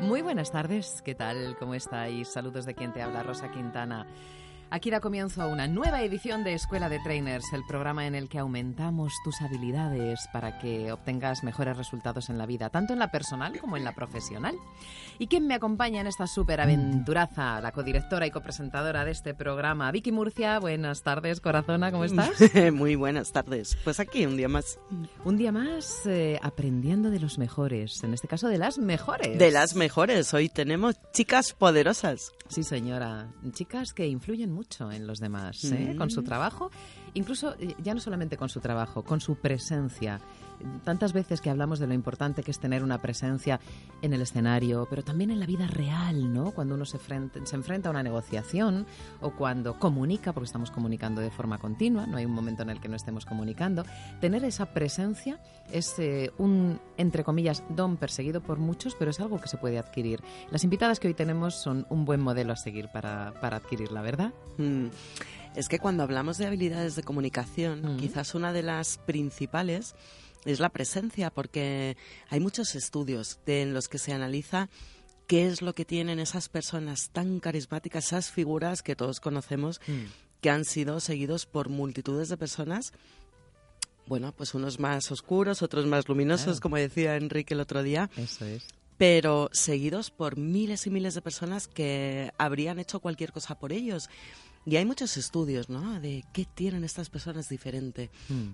[0.00, 1.56] Muy buenas tardes, ¿qué tal?
[1.58, 2.28] ¿Cómo estáis?
[2.28, 4.06] Saludos de quien te habla, Rosa Quintana.
[4.70, 8.38] Aquí da comienzo una nueva edición de Escuela de Trainers, el programa en el que
[8.38, 13.58] aumentamos tus habilidades para que obtengas mejores resultados en la vida, tanto en la personal
[13.58, 14.56] como en la profesional.
[15.18, 17.62] ¿Y quién me acompaña en esta superaventuraza?
[17.62, 20.58] La codirectora y copresentadora de este programa, Vicky Murcia.
[20.58, 22.32] Buenas tardes, corazona, ¿cómo estás?
[22.72, 23.74] Muy buenas tardes.
[23.84, 24.78] Pues aquí, un día más.
[25.24, 29.38] Un día más eh, aprendiendo de los mejores, en este caso de las mejores.
[29.38, 30.34] De las mejores.
[30.34, 32.32] Hoy tenemos chicas poderosas.
[32.48, 33.32] Sí, señora.
[33.52, 34.57] Chicas que influyen mucho
[34.92, 35.94] en los demás, ¿eh?
[35.96, 36.70] con su trabajo,
[37.14, 40.20] incluso eh, ya no solamente con su trabajo, con su presencia.
[40.84, 43.60] Tantas veces que hablamos de lo importante que es tener una presencia
[44.02, 46.52] en el escenario, pero también en la vida real, ¿no?
[46.52, 48.86] Cuando uno se, frente, se enfrenta a una negociación
[49.20, 52.80] o cuando comunica, porque estamos comunicando de forma continua, no hay un momento en el
[52.80, 53.84] que no estemos comunicando.
[54.20, 59.40] Tener esa presencia es eh, un, entre comillas, don perseguido por muchos, pero es algo
[59.40, 60.20] que se puede adquirir.
[60.50, 64.32] Las invitadas que hoy tenemos son un buen modelo a seguir para, para adquirirla, ¿verdad?
[64.58, 64.86] Mm.
[65.56, 67.96] Es que cuando hablamos de habilidades de comunicación, Mm.
[67.96, 69.94] quizás una de las principales
[70.50, 71.96] es la presencia, porque
[72.30, 74.68] hay muchos estudios de- en los que se analiza
[75.26, 79.80] qué es lo que tienen esas personas tan carismáticas, esas figuras que todos conocemos,
[80.40, 82.92] que han sido seguidos por multitudes de personas.
[84.06, 86.60] Bueno, pues unos más oscuros, otros más luminosos, Claro.
[86.60, 88.64] como decía Enrique el otro día, Eso es.
[88.96, 94.08] pero seguidos por miles y miles de personas que habrían hecho cualquier cosa por ellos.
[94.64, 96.00] Y hay muchos estudios, ¿no?
[96.00, 98.10] De qué tienen estas personas diferente.
[98.30, 98.48] Mm.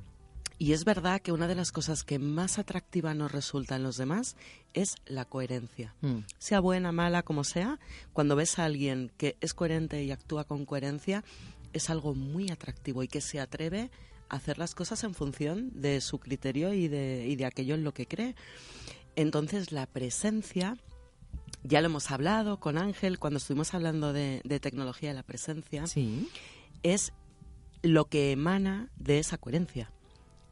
[0.59, 3.97] Y es verdad que una de las cosas que más atractiva nos resulta en los
[3.97, 4.37] demás
[4.73, 5.95] es la coherencia.
[6.01, 6.19] Mm.
[6.39, 7.81] Sea buena, mala, como sea,
[8.13, 11.25] cuando ves a alguien que es coherente y actúa con coherencia,
[11.73, 13.91] es algo muy atractivo y que se atreve
[14.29, 17.83] a hacer las cosas en función de su criterio y de, y de aquello en
[17.83, 18.37] lo que cree.
[19.17, 20.77] Entonces, la presencia,
[21.65, 25.87] ya lo hemos hablado con Ángel cuando estuvimos hablando de, de tecnología de la presencia,
[25.89, 26.29] Sí.
[26.85, 27.13] es
[27.83, 29.91] lo que emana de esa coherencia,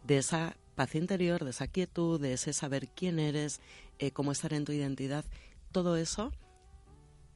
[0.05, 3.61] de esa paz interior, de esa quietud, de ese saber quién eres,
[3.99, 5.25] eh, cómo estar en tu identidad.
[5.71, 6.33] Todo eso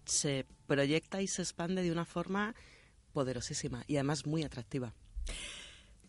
[0.05, 2.55] se proyecta y se expande de una forma
[3.13, 4.95] poderosísima y además muy atractiva.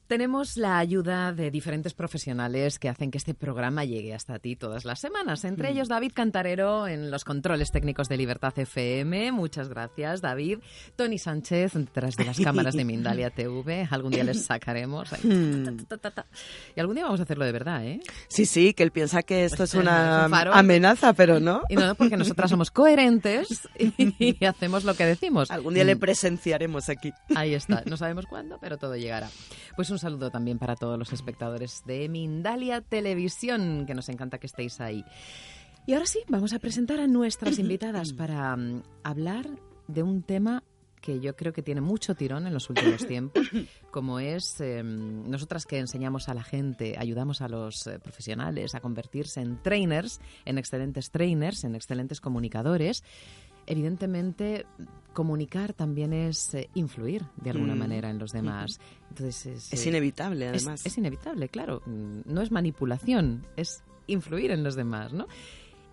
[0.07, 4.85] Tenemos la ayuda de diferentes profesionales que hacen que este programa llegue hasta ti todas
[4.85, 5.44] las semanas.
[5.44, 9.34] Entre ellos David Cantarero en los controles técnicos de Libertad FM.
[9.34, 10.59] Muchas gracias, David.
[10.96, 13.85] Tony Sánchez detrás de las cámaras de Mindalia TV.
[13.91, 15.09] Algún día les sacaremos.
[15.09, 16.25] Ta.
[16.75, 18.00] Y algún día vamos a hacerlo de verdad, ¿eh?
[18.29, 20.23] Sí, sí, que él piensa que esto es Es una
[20.53, 21.63] amenaza, pero no.
[21.67, 25.51] Y no, porque nosotras somos coherentes y hacemos lo que decimos.
[25.51, 26.00] Algún día le Mm.
[26.00, 27.12] presenciaremos aquí.
[27.35, 29.29] Ahí está, no sabemos cuándo, pero todo llegará.
[29.75, 34.47] Pues un saludo también para todos los espectadores de Mindalia Televisión, que nos encanta que
[34.47, 35.03] estéis ahí.
[35.85, 39.47] Y ahora sí, vamos a presentar a nuestras invitadas para mm, hablar
[39.88, 40.63] de un tema
[41.02, 43.50] que yo creo que tiene mucho tirón en los últimos tiempos,
[43.91, 48.81] como es eh, nosotras que enseñamos a la gente, ayudamos a los eh, profesionales a
[48.81, 53.03] convertirse en trainers, en excelentes trainers, en excelentes comunicadores.
[53.67, 54.66] Evidentemente,
[55.13, 57.79] comunicar también es eh, influir de alguna Mm.
[57.79, 58.79] manera en los demás.
[59.09, 60.85] Entonces es, Es eh, inevitable, además.
[60.85, 61.81] Es, inevitable, claro.
[61.85, 65.28] Mm, No es manipulación, es influir en los demás, ¿no?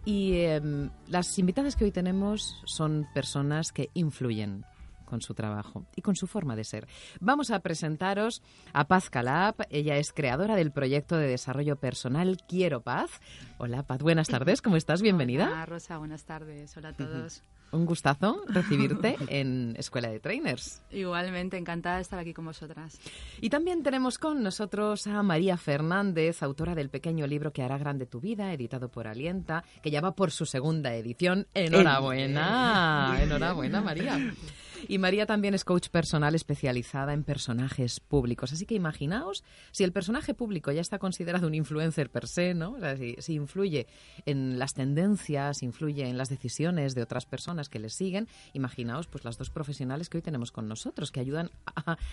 [0.04, 4.64] Y em, las invitadas que hoy tenemos son personas que influyen
[5.06, 6.86] con su trabajo y con su forma de ser.
[7.20, 8.42] Vamos a presentaros
[8.72, 9.54] a Paz Calab.
[9.70, 13.10] Ella es creadora del proyecto de desarrollo personal Quiero Paz.
[13.58, 15.00] Hola Paz, buenas tardes, ¿cómo estás?
[15.02, 15.46] Bienvenida.
[15.46, 16.76] Hola, Rosa, buenas tardes.
[16.76, 17.42] Hola a todos.
[17.74, 20.80] Un gustazo recibirte en Escuela de Trainers.
[20.92, 23.00] Igualmente, encantada de estar aquí con vosotras.
[23.40, 28.06] Y también tenemos con nosotros a María Fernández, autora del pequeño libro que hará grande
[28.06, 31.48] tu vida, editado por Alienta, que ya va por su segunda edición.
[31.52, 34.18] Enhorabuena, enhorabuena María.
[34.88, 38.52] Y María también es coach personal especializada en personajes públicos.
[38.52, 42.72] Así que imaginaos si el personaje público ya está considerado un influencer per se, ¿no?
[42.72, 43.86] O sea, si, influye
[44.26, 49.24] en las tendencias, influye en las decisiones de otras personas que le siguen, imaginaos pues
[49.24, 51.50] las dos profesionales que hoy tenemos con nosotros, que ayudan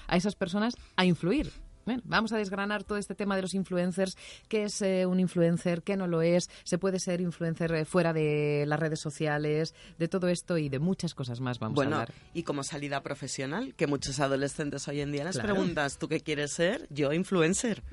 [0.08, 1.52] a esas personas a influir
[1.86, 4.18] bueno, vamos a desgranar todo este tema de los influencers.
[4.48, 5.84] ¿Qué es eh, un influencer?
[5.84, 6.50] ¿Qué no lo es?
[6.64, 9.74] ¿Se puede ser influencer eh, fuera de las redes sociales?
[10.00, 12.14] De todo esto y de muchas cosas más vamos bueno, a hablar.
[12.34, 15.54] y como salida profesional, que muchos adolescentes hoy en día les Claro.
[15.56, 16.88] preguntas, ¿tú qué quieres ser?
[16.90, 17.84] Yo, influencer.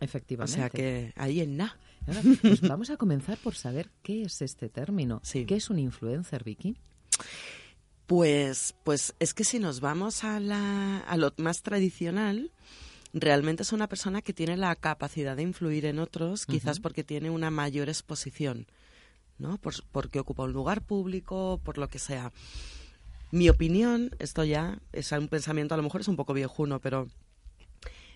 [0.00, 0.56] O Efectivamente.
[0.56, 1.76] sea que ahí en nada.
[2.06, 5.20] Ahora, pues vamos a comenzar por saber qué es este término.
[5.22, 5.44] Sí.
[5.46, 6.76] ¿Qué es un influencer, Vicky?
[8.06, 12.50] Pues, pues es que si nos vamos a, la, a lo más tradicional,
[13.12, 17.30] realmente es una persona que tiene la capacidad de influir en otros, quizás porque tiene
[17.30, 18.66] una mayor exposición,
[19.38, 19.58] ¿no?
[19.58, 22.32] Por- porque ocupa un lugar público, por lo que sea.
[23.30, 27.08] Mi opinión, esto ya es un pensamiento, a lo mejor es un poco viejuno, pero,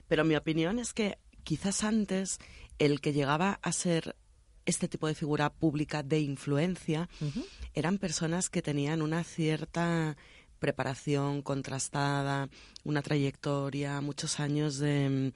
[0.09, 2.39] pero mi opinión es que quizás antes
[2.79, 4.17] el que llegaba a ser
[4.67, 7.09] este tipo de figura pública de influencia
[7.73, 10.17] eran personas que tenían una cierta
[10.67, 12.49] preparación contrastada,
[12.85, 15.33] una trayectoria, muchos años de,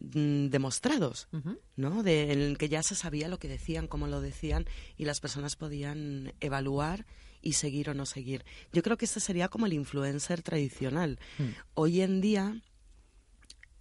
[0.00, 1.28] mm, demostrados.
[1.76, 2.02] ¿no?
[2.02, 5.20] De, en el que ya se sabía lo que decían, cómo lo decían y las
[5.20, 7.06] personas podían evaluar
[7.40, 8.44] y seguir o no seguir.
[8.72, 11.18] Yo creo que este sería como el influencer tradicional.
[11.74, 12.60] Hoy en día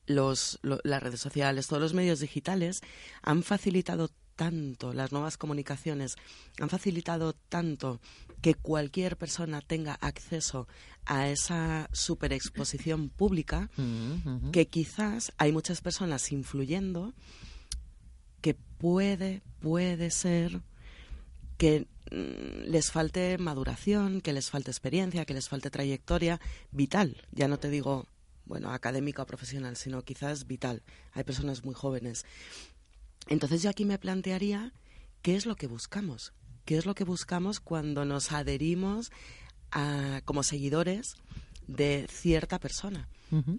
[0.05, 2.81] los, lo- las redes sociales, todos los medios digitales
[3.21, 6.15] han facilitado tanto las nuevas comunicaciones,
[6.59, 8.01] han facilitado tanto
[8.41, 10.67] que cualquier persona tenga acceso
[11.05, 13.69] a esa superexposición pública
[14.51, 17.13] que quizás hay muchas personas influyendo
[18.41, 20.61] que puede, puede ser
[21.57, 26.39] que mm, les falte maduración, que les falte experiencia, que les falte trayectoria
[26.71, 27.21] vital.
[27.31, 28.07] Ya no te digo,
[28.45, 30.81] bueno, académica o profesional, sino quizás vital.
[31.13, 32.25] Hay personas muy jóvenes.
[33.27, 34.73] Entonces yo aquí me plantearía
[35.21, 36.33] qué es lo que buscamos.
[36.65, 39.11] ¿Qué es lo que buscamos cuando nos adherimos
[39.71, 41.15] a, como seguidores
[41.67, 43.07] de cierta persona?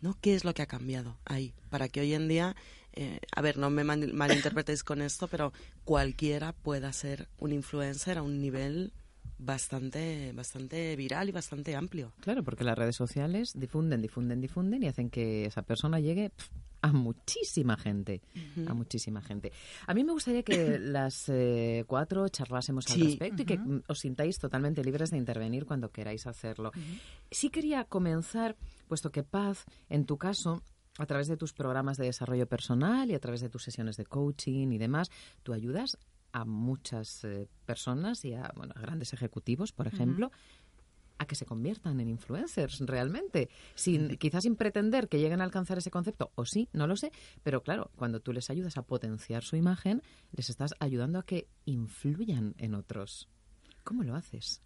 [0.03, 0.15] ¿no?
[0.21, 1.55] ¿Qué es lo que ha cambiado ahí?
[1.71, 2.55] Para que hoy en día,
[2.93, 5.53] eh, a ver, no me mal- malinterpretéis con esto, pero
[5.85, 8.93] cualquiera pueda ser un influencer a un nivel
[9.39, 12.13] bastante, bastante viral y bastante amplio.
[12.21, 16.33] Claro, porque las redes sociales difunden, difunden, difunden y hacen que esa persona llegue
[16.83, 18.21] a muchísima gente,
[18.67, 19.53] a muchísima gente.
[19.87, 24.39] A mí me gustaría que las eh, cuatro charlásemos al respecto y que os sintáis
[24.39, 26.73] totalmente libres de intervenir cuando queráis hacerlo.
[27.31, 28.57] Sí quería comenzar,
[28.89, 30.63] puesto que Paz, en tu caso,
[30.99, 34.05] a través de tus programas de desarrollo personal y a través de tus sesiones de
[34.05, 35.11] coaching y demás,
[35.43, 35.97] tú ayudas
[36.33, 40.33] a muchas eh, personas y a, bueno, a grandes ejecutivos, por ejemplo,
[41.23, 45.79] a que se conviertan en influencers realmente, sin quizás sin pretender que lleguen a alcanzar
[45.79, 49.43] ese concepto, o sí, no lo sé, pero claro, cuando tú les ayudas a potenciar
[49.43, 50.03] su imagen,
[50.33, 53.29] les estás ayudando a que influyan en otros.
[53.85, 54.63] ¿Cómo lo haces?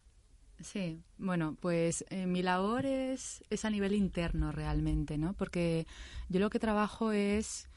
[0.61, 5.35] Sí, bueno, pues eh, mi labor es, es a nivel interno realmente, ¿no?
[5.35, 5.87] Porque
[6.29, 7.69] yo lo que trabajo es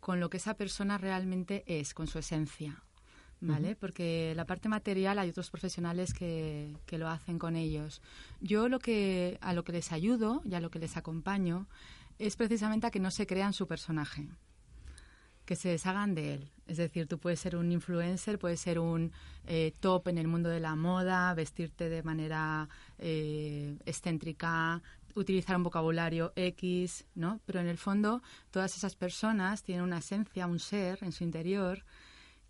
[0.00, 2.82] con lo que esa persona realmente es, con su esencia,
[3.42, 3.74] ¿vale?
[3.76, 8.00] Porque la parte material hay otros profesionales que, que lo hacen con ellos.
[8.40, 11.66] Yo lo que, a lo que les ayudo y a lo que les acompaño
[12.18, 14.28] es precisamente a que no se crean su personaje
[15.44, 16.50] que se deshagan de él.
[16.68, 19.10] Es decir, tú puedes ser un influencer, puedes ser un
[19.44, 22.68] eh, top en el mundo de la moda, vestirte de manera
[22.98, 24.80] eh, excéntrica,
[25.16, 27.40] utilizar un vocabulario X, ¿no?
[27.44, 31.84] Pero en el fondo todas esas personas tienen una esencia, un ser en su interior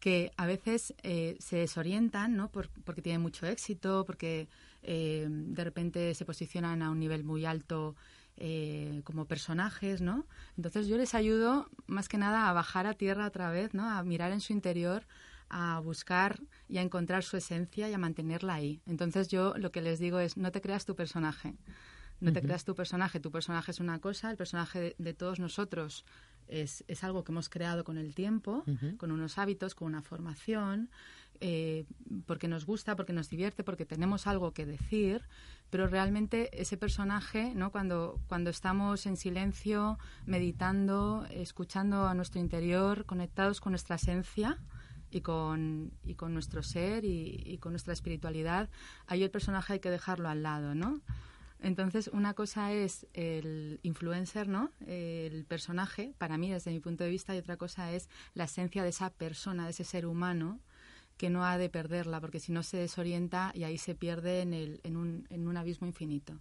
[0.02, 2.50] que a veces eh, se desorientan, ¿no?
[2.50, 4.49] Por- porque tienen mucho éxito, porque
[4.82, 7.94] eh, de repente se posicionan a un nivel muy alto
[8.37, 10.26] eh, como personajes, ¿no?
[10.56, 13.88] Entonces yo les ayudo más que nada a bajar a tierra otra vez, ¿no?
[13.88, 15.06] A mirar en su interior,
[15.49, 18.80] a buscar y a encontrar su esencia y a mantenerla ahí.
[18.87, 21.54] Entonces yo lo que les digo es, no te creas tu personaje.
[22.18, 23.18] No te creas tu personaje.
[23.21, 26.04] Tu personaje es una cosa, el personaje de, de todos nosotros
[26.49, 28.65] es, es algo que hemos creado con el tiempo,
[28.99, 30.91] con unos hábitos, con una formación,
[31.41, 31.87] eh,
[32.27, 35.23] porque nos gusta, porque nos divierte, porque tenemos algo que decir,
[35.71, 37.73] pero realmente ese personaje, ¿no?
[37.73, 44.59] cuando, cuando estamos en silencio, meditando, escuchando a nuestro interior, conectados con nuestra esencia,
[45.15, 48.71] y con, y con nuestro ser y, y con nuestra espiritualidad,
[49.07, 51.03] ahí el personaje hay que dejarlo al lado, ¿no?
[51.62, 54.71] Entonces, una cosa es el influencer, ¿no?
[54.87, 58.83] El personaje, para mí, desde mi punto de vista, y otra cosa es la esencia
[58.83, 60.61] de esa persona, de ese ser humano,
[61.16, 64.54] que no ha de perderla, porque si no se desorienta y ahí se pierde en,
[64.54, 66.35] el, en, un, en un abismo infinito.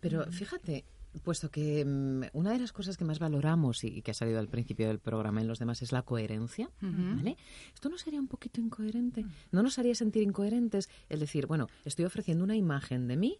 [0.00, 0.84] Pero fíjate,
[1.22, 4.48] puesto que mm, una de las cosas que más valoramos y, que ha salido al
[4.48, 7.36] principio del programa en los demás es la coherencia, ¿vale?
[7.72, 9.24] ¿Esto no sería un poquito incoherente?
[9.52, 13.38] ¿No nos haría sentir incoherentes el decir, bueno, estoy ofreciendo una imagen de mí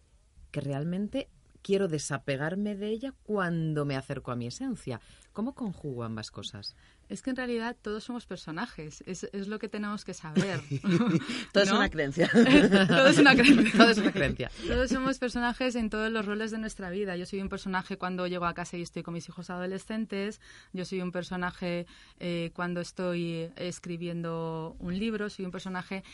[0.55, 1.27] que realmente
[1.61, 5.01] quiero desapegarme de ella cuando me acerco a mi esencia?
[5.33, 6.77] ¿Cómo conjugo ambas cosas?
[7.09, 10.61] Es que en realidad todos somos personajes, es, lo que tenemos que saber.
[11.51, 12.29] todo es una creencia.
[12.87, 13.77] todo es una creencia.
[13.77, 14.49] todo es una creencia.
[14.65, 17.17] Todos somos personajes en todos los roles de nuestra vida.
[17.17, 20.39] Yo soy un personaje cuando llego a casa y estoy con mis hijos adolescentes,
[20.71, 21.85] yo soy un personaje
[22.21, 26.05] eh, cuando estoy escribiendo un libro, soy un personaje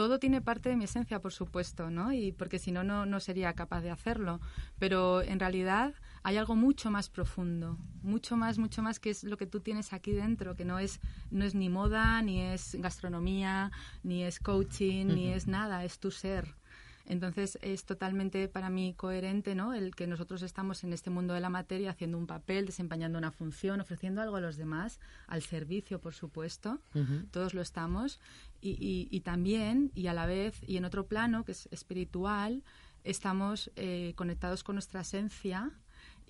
[0.00, 2.10] todo tiene parte de mi esencia, por supuesto, ¿no?
[2.10, 4.40] Y porque si no, no sería capaz de hacerlo.
[4.78, 5.92] Pero en realidad
[6.22, 9.92] hay algo mucho más profundo, mucho más, mucho más que es lo que tú tienes
[9.92, 15.04] aquí dentro, que no es, no es ni moda, ni es gastronomía, ni es coaching,
[15.04, 16.54] ni es nada, es tu ser.
[17.10, 19.74] Entonces es totalmente para mí coherente ¿no?
[19.74, 23.32] el que nosotros estamos en este mundo de la materia haciendo un papel, desempeñando una
[23.32, 26.78] función, ofreciendo algo a los demás, al servicio, por supuesto,
[27.32, 28.20] todos lo estamos,
[28.60, 32.62] y, y, también, y a la vez, y en otro plano, que es espiritual,
[33.02, 35.72] estamos eh, conectados con nuestra esencia,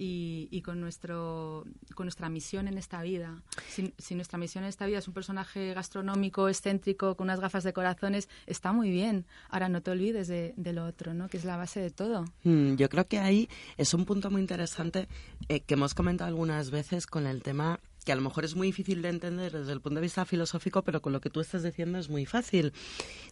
[0.02, 1.64] y, con, nuestro,
[1.94, 3.42] con nuestra misión en esta vida.
[3.68, 7.74] Si, nuestra misión en esta vida es un personaje gastronómico, excéntrico, con unas gafas de
[7.74, 9.26] corazones, está muy bien.
[9.50, 11.28] Ahora no te olvides de, lo otro, ¿no?
[11.28, 12.24] que es la base de todo.
[12.44, 15.06] Mm, yo creo que ahí es un punto muy interesante
[15.48, 18.68] eh, que hemos comentado algunas veces con el tema que a lo mejor es muy
[18.68, 21.62] difícil de entender desde el punto de vista filosófico, pero con lo que tú estás
[21.62, 22.72] diciendo es muy fácil,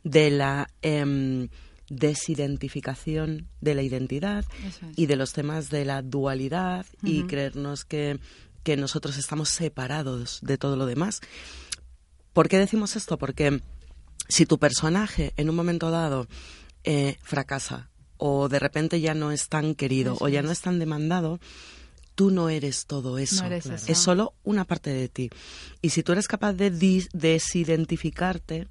[0.04, 0.68] de la...
[0.82, 1.48] Em,
[1.88, 4.44] desidentificación de la identidad
[4.96, 8.18] y de los temas de la dualidad y creernos que,
[8.62, 11.20] que nosotros estamos separados de todo lo demás.
[12.32, 13.18] ¿Por qué decimos esto?
[13.18, 13.62] Porque
[14.28, 16.28] si tu personaje en un momento dado
[16.84, 20.78] eh, fracasa o de repente ya no es tan querido o ya no es tan
[20.78, 21.40] demandado,
[22.18, 23.44] tú no eres todo eso.
[23.46, 25.30] Es solo una parte de ti.
[25.82, 26.70] Y si tú eres capaz de
[27.12, 28.66] desidentificarte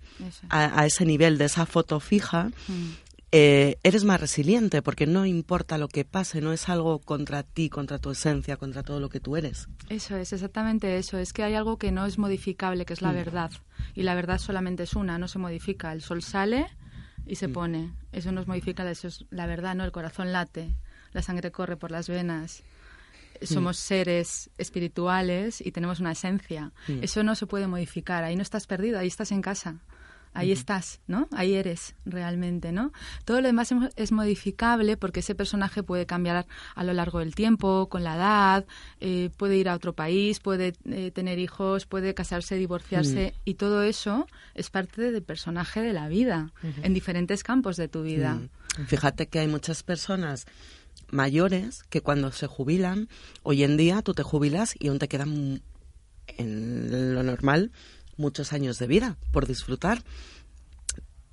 [0.49, 2.89] a, ese nivel, de esa foto fija, mm.
[3.33, 7.69] Eh, eres más resiliente porque no importa lo que pase, no es algo contra ti,
[7.69, 9.67] contra tu esencia, contra todo lo que tú eres.
[9.89, 11.17] Eso es, exactamente eso.
[11.17, 13.15] Es que hay algo que no es modificable, que es la mm.
[13.15, 13.51] verdad.
[13.95, 15.91] Y la verdad solamente es una, no se modifica.
[15.91, 16.67] El sol sale
[17.25, 17.53] y se mm.
[17.53, 17.93] pone.
[18.13, 19.83] Eso no es modifica, eso es la verdad, ¿no?
[19.83, 20.75] El corazón late,
[21.11, 22.63] la sangre corre por las venas.
[23.41, 23.45] Mm.
[23.45, 26.71] Somos seres espirituales y tenemos una esencia.
[27.01, 28.23] Eso no se puede modificar.
[28.23, 29.81] Ahí no estás perdido, ahí estás en casa
[30.33, 31.27] ahí estás, ¿no?
[31.31, 32.91] Ahí eres realmente, ¿no?
[33.25, 37.89] Todo lo demás es modificable porque ese personaje puede cambiar a lo largo del tiempo,
[37.89, 38.65] con la edad,
[38.99, 43.41] eh, puede ir a otro país, puede eh, tener hijos, puede casarse, divorciarse mm.
[43.45, 46.51] y todo eso es parte del personaje de la vida
[46.83, 48.35] en diferentes campos de tu vida.
[48.35, 48.85] Mm.
[48.85, 50.45] Fíjate que hay muchas personas
[51.09, 53.09] mayores que cuando se jubilan,
[53.43, 55.61] hoy en día tú te jubilas y aún te quedan
[56.37, 57.71] en lo normal
[58.17, 60.03] muchos años de vida por disfrutar.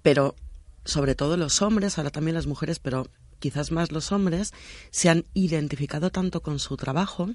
[0.02, 0.36] Pero
[0.84, 4.52] sobre todo los hombres, ahora también las mujeres, pero quizás más los hombres,
[4.90, 7.28] se han identificado tanto con su trabajo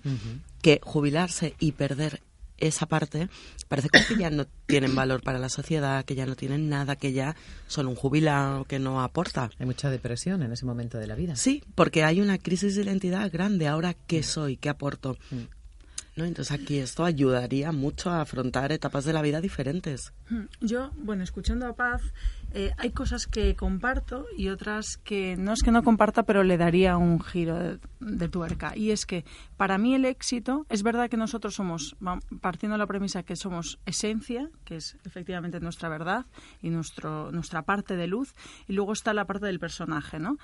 [0.61, 2.21] que jubilarse y perder
[2.59, 3.29] esa parte
[3.67, 7.13] parece que ya no tienen valor para la sociedad, que ya no tienen nada, que
[7.13, 7.35] ya
[7.67, 9.49] son un jubilado que no aporta.
[9.59, 11.35] Hay mucha depresión en ese momento de la vida.
[11.35, 13.67] Sí, porque hay una crisis de identidad grande.
[13.67, 14.23] Ahora, ¿qué mm.
[14.23, 14.57] soy?
[14.57, 15.17] ¿Qué aporto?
[16.23, 16.27] Mm.
[16.27, 20.13] Entonces aquí esto ayudaría mucho a afrontar etapas de la vida diferentes.
[20.29, 20.45] Hmm.
[20.61, 22.01] Yo, bueno, escuchando a Paz,
[22.53, 26.57] eh, hay cosas que comparto y otras que no es que no comparta, pero le
[26.57, 28.75] daría un giro de, tuerca.
[28.75, 29.23] Y es que
[29.57, 31.95] para mí el éxito, es verdad que nosotros somos,
[32.41, 36.25] partiendo de la premisa que somos esencia, que es efectivamente nuestra verdad
[36.61, 38.35] y nuestro, nuestra parte de luz,
[38.67, 40.37] y luego está la parte del personaje, ¿no?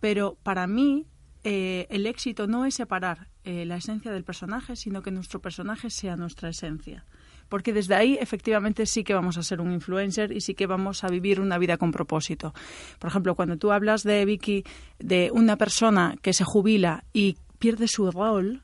[0.00, 1.06] Pero para mí
[1.42, 5.88] eh, el éxito no es separar eh, la esencia del personaje, sino que nuestro personaje
[5.90, 7.04] sea nuestra esencia.
[7.48, 11.02] Porque desde ahí efectivamente sí que vamos a ser un influencer y sí que vamos
[11.02, 12.54] a vivir una vida con propósito.
[12.98, 14.64] Por ejemplo, cuando tú hablas de Vicky,
[14.98, 18.62] de una persona que se jubila y pierde su rol,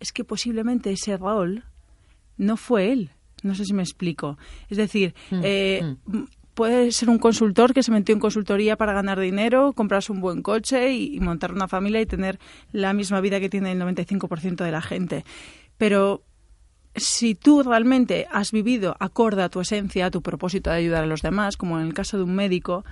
[0.00, 1.64] es que posiblemente ese rol
[2.36, 3.10] no fue él.
[3.42, 4.38] No sé si me explico.
[4.70, 6.22] Es decir, mm, eh, mm
[6.54, 10.42] puede ser un consultor que se metió en consultoría para ganar dinero, comprarse un buen
[10.42, 12.38] coche y, montar una familia y tener
[12.72, 15.24] la misma vida que tiene el 95% de la gente.
[15.76, 16.22] Pero
[16.94, 21.06] si tú realmente has vivido acorde a tu esencia, a tu propósito de ayudar a
[21.06, 22.84] los demás, como en el caso de un médico,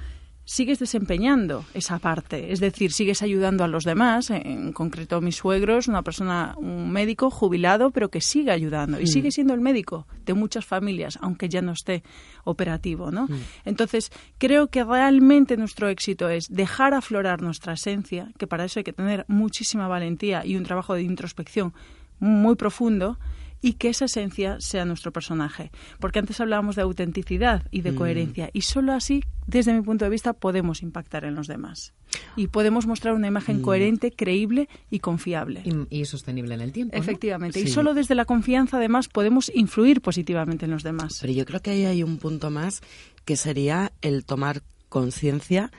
[0.44, 5.78] sigues desempeñando esa parte, es decir, sigues ayudando a los demás, en concreto mi suegro
[5.78, 10.06] es una persona, un médico jubilado, pero que sigue ayudando y sigue siendo el médico
[10.24, 12.02] de muchas familias, aunque ya no esté
[12.44, 13.28] operativo, ¿no?
[13.64, 18.84] Entonces, creo que realmente nuestro éxito es dejar aflorar nuestra esencia, que para eso hay
[18.84, 21.72] que tener muchísima valentía y un trabajo de introspección
[22.18, 23.18] muy profundo,
[23.62, 25.70] y que esa esencia sea nuestro personaje.
[26.00, 30.10] Porque antes hablábamos de autenticidad y de coherencia y solo así, desde mi punto de
[30.10, 31.94] vista, podemos impactar en los demás.
[32.36, 35.62] Y podemos mostrar una imagen coherente, creíble y confiable.
[35.88, 36.96] Y, sostenible en el tiempo.
[36.96, 37.60] Efectivamente.
[37.60, 41.18] Y solo desde la confianza, además, podemos influir positivamente en los demás.
[41.20, 42.82] Pero yo creo que ahí hay un punto más
[43.24, 45.70] que sería el tomar conciencia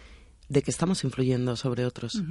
[0.47, 2.23] de que estamos influyendo sobre otros.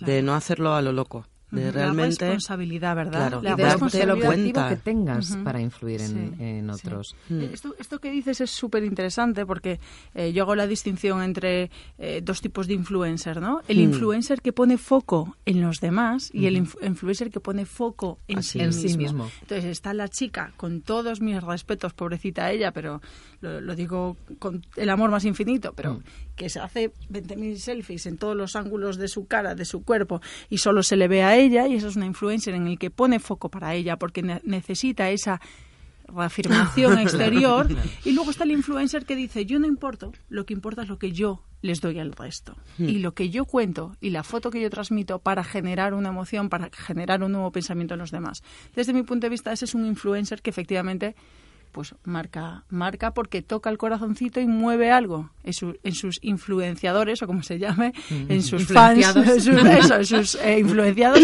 [0.00, 3.28] De no hacerlo a lo loco de realmente la responsabilidad, ¿verdad?
[3.28, 7.14] Claro, la responsabilidad que tengas para influir en, otros.
[7.30, 9.78] Eh, esto, esto que dices es súper interesante porque
[10.14, 13.60] eh, yo hago la distinción entre eh, dos tipos de influencer, ¿no?
[13.68, 13.82] El mm.
[13.82, 18.58] influencer que pone foco en los demás y el influencer que pone foco en, sí,
[18.96, 19.30] mismo.
[19.42, 23.02] Entonces está la chica, con todos mis respetos, pobrecita ella, pero
[23.42, 26.02] lo, digo con el amor más infinito, pero mm.
[26.36, 30.20] que se hace 20.000 selfies en todos los ángulos de su cara, de su cuerpo
[30.48, 32.90] y solo se le ve a ella y esa es una influencer en el que
[32.90, 35.40] pone foco para ella porque necesita esa
[36.06, 37.68] reafirmación exterior
[38.04, 40.98] y luego está el influencer que dice yo no importo, lo que importa es lo
[40.98, 42.88] que yo les doy al resto hmm.
[42.88, 46.48] y lo que yo cuento y la foto que yo transmito para generar una emoción,
[46.48, 48.42] para generar un nuevo pensamiento en los demás.
[48.74, 51.14] Desde mi punto de vista ese es un influencer que efectivamente
[51.72, 55.52] pues marca, marca porque toca el corazoncito y mueve algo en,
[55.94, 61.20] sus influenciadores, o como se llame, en sus fans, en sus, eh, influenciados,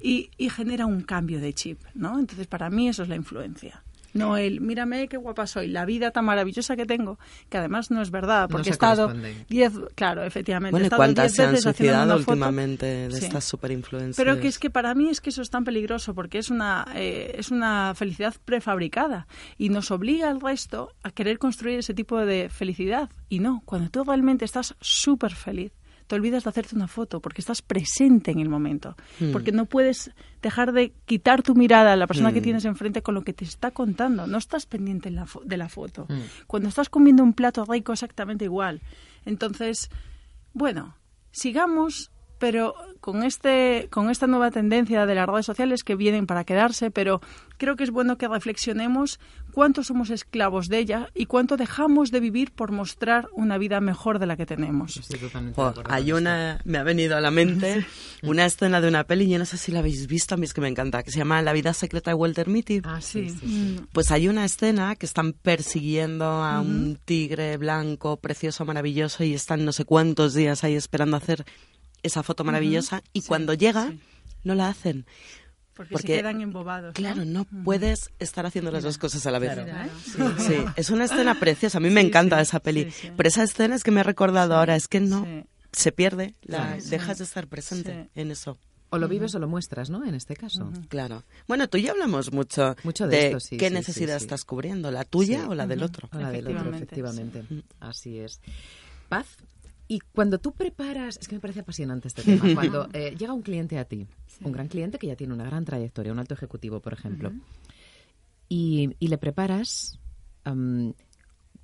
[0.00, 2.18] y, y genera un cambio de chip, ¿no?
[2.18, 3.82] Entonces, para mí eso es la influencia.
[4.12, 8.02] No el, mírame qué guapa soy, la vida tan maravillosa que tengo, que además no
[8.02, 9.12] es verdad, porque he estado
[9.48, 14.16] diez, claro, efectivamente, bueno, he estado ¿cuántas se han suicidado últimamente de estas super influencias?
[14.16, 16.86] Pero que es que para mí es que eso es tan peligroso, porque es una,
[16.94, 19.26] eh, es una felicidad prefabricada
[19.58, 23.10] y nos obliga al resto a querer construir ese tipo de felicidad.
[23.28, 25.72] Y no, cuando tú realmente estás súper feliz,
[26.10, 28.96] te olvidas de hacerte una foto porque estás presente en el momento.
[29.20, 29.30] Hmm.
[29.30, 30.10] Porque no puedes
[30.42, 32.42] dejar de quitar tu mirada a la persona que hmm.
[32.42, 34.26] tienes enfrente con lo que te está contando.
[34.26, 36.06] No estás pendiente de la foto.
[36.08, 36.22] Hmm.
[36.48, 38.80] Cuando estás comiendo un plato rico, exactamente igual.
[39.24, 39.88] Entonces,
[40.52, 40.96] bueno,
[41.30, 46.44] sigamos pero con este con esta nueva tendencia de las redes sociales que vienen para
[46.44, 47.20] quedarse, pero
[47.58, 49.20] creo que es bueno que reflexionemos
[49.50, 54.18] cuánto somos esclavos de ella y cuánto dejamos de vivir por mostrar una vida mejor
[54.18, 55.00] de la que tenemos.
[55.84, 57.86] hay una me ha venido a la mente
[58.22, 60.54] una escena de una peli, yo no sé si la habéis visto, a mí es
[60.54, 62.80] que me encanta, que se llama La vida secreta de Walter Mitty.
[62.84, 63.34] Ah, sí.
[63.42, 63.86] Mm.
[63.92, 69.64] Pues hay una escena que están persiguiendo a un tigre blanco, precioso, maravilloso y están
[69.64, 71.44] no sé cuántos días ahí esperando hacer
[72.02, 73.92] esa foto maravillosa y cuando llega
[74.44, 75.06] no la hacen.
[75.88, 76.94] Porque, se quedan embobados.
[76.94, 79.58] Claro, no puedes estar haciendo las dos cosas a la vez.
[80.38, 81.78] Sí, es una escena preciosa.
[81.78, 82.92] A mí me encanta esa peli.
[83.16, 84.76] Pero esa escena es que me he recordado ahora.
[84.76, 85.26] Es que no
[85.72, 86.34] se pierde.
[86.42, 88.58] La, dejas de estar presente en eso.
[88.90, 90.04] O lo vives o lo muestras, ¿no?
[90.04, 90.70] En este caso.
[90.88, 91.22] Claro.
[91.46, 95.04] Bueno, tú y yo hablamos mucho, mucho de, esto, sí, qué necesidad estás cubriendo, la
[95.04, 96.08] tuya o la del otro.
[96.12, 97.44] la del otro, efectivamente.
[97.78, 98.40] Así es.
[99.08, 99.26] Paz,
[99.90, 103.42] y cuando tú preparas, es que me parece apasionante este tema, cuando eh, llega un
[103.42, 104.06] cliente a ti,
[104.44, 107.32] un gran cliente que ya tiene una gran trayectoria, un alto ejecutivo, por ejemplo,
[108.48, 109.98] y, le preparas,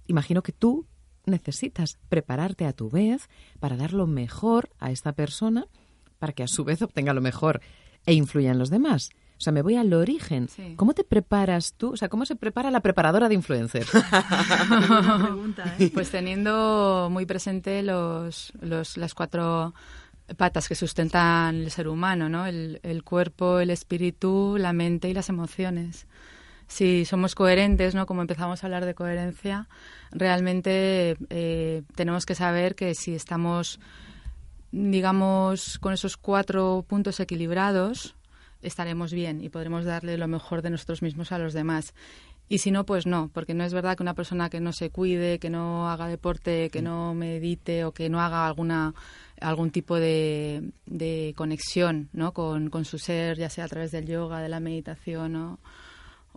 [0.08, 0.86] imagino que tú
[1.24, 3.28] necesitas prepararte a tu vez
[3.60, 5.68] para dar lo mejor a esta persona,
[6.18, 7.60] para que a su vez obtenga lo mejor
[8.06, 9.10] e influya en los demás.
[9.38, 10.48] O sea, me voy al origen.
[10.76, 11.92] ¿Cómo te preparas tú?
[11.92, 13.90] O sea, ¿cómo se prepara la preparadora de influencers?
[15.78, 15.90] ¿eh?
[15.92, 19.74] Pues teniendo muy presente los, los, las cuatro
[20.36, 22.46] patas que sustentan el ser humano, ¿no?
[22.46, 26.06] El, el, cuerpo, el espíritu, la mente y las emociones.
[26.66, 28.06] Si somos coherentes, ¿no?
[28.06, 29.68] Como empezamos a hablar de coherencia,
[30.10, 33.78] realmente eh, tenemos que saber que si estamos,
[34.72, 38.16] digamos, con esos cuatro puntos equilibrados,
[38.68, 41.94] estaremos bien y podremos darle lo mejor de nosotros mismos a los demás.
[42.48, 44.90] Y si no, pues no, porque no es verdad que una persona que no se
[44.90, 48.94] cuide, que no haga deporte, que no medite o que no haga alguna
[49.40, 52.32] algún tipo de, de conexión ¿no?
[52.32, 55.58] con, con, su ser, ya sea a través del yoga, de la meditación o,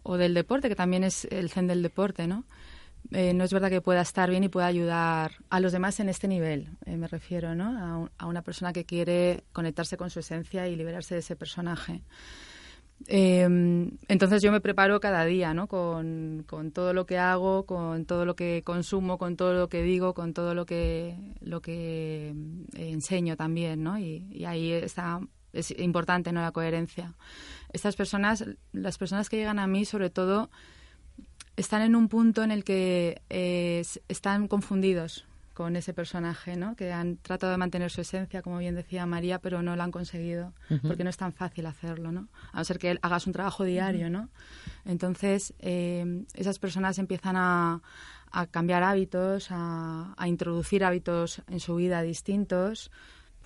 [0.03, 2.43] o del deporte, que también es el zen del deporte, ¿no?
[3.11, 6.09] Eh, no es verdad que pueda estar bien y pueda ayudar a los demás en
[6.09, 8.09] este nivel, eh, me refiero, ¿no?
[8.19, 12.03] A, una persona que quiere conectarse con su esencia y liberarse de ese personaje.
[13.07, 15.67] Em, entonces yo me preparo cada día, ¿no?
[15.67, 19.81] Con, con, todo lo que hago, con todo lo que consumo, con todo lo que
[19.81, 22.29] digo, con todo lo que, lo que
[22.75, 23.97] eh, enseño también, ¿no?
[23.97, 25.21] Y, y, ahí está,
[25.53, 26.41] es importante, ¿no?
[26.41, 27.15] La coherencia.
[27.73, 30.51] Estas personas, las personas que llegan a mí, sobre todo,
[31.59, 36.77] están en un punto en el que eh, están confundidos con ese personaje, ¿no?
[36.77, 39.91] Que han tratado de mantener su esencia, como bien decía María, pero no lo han
[39.91, 40.53] conseguido,
[40.87, 42.29] porque no es tan fácil hacerlo, ¿no?
[42.53, 44.29] A no ser que hagas un trabajo diario, ¿no?
[44.85, 47.81] Entonces, eh, esas personas empiezan a,
[48.51, 52.89] cambiar hábitos, a, introducir hábitos en su vida distintos,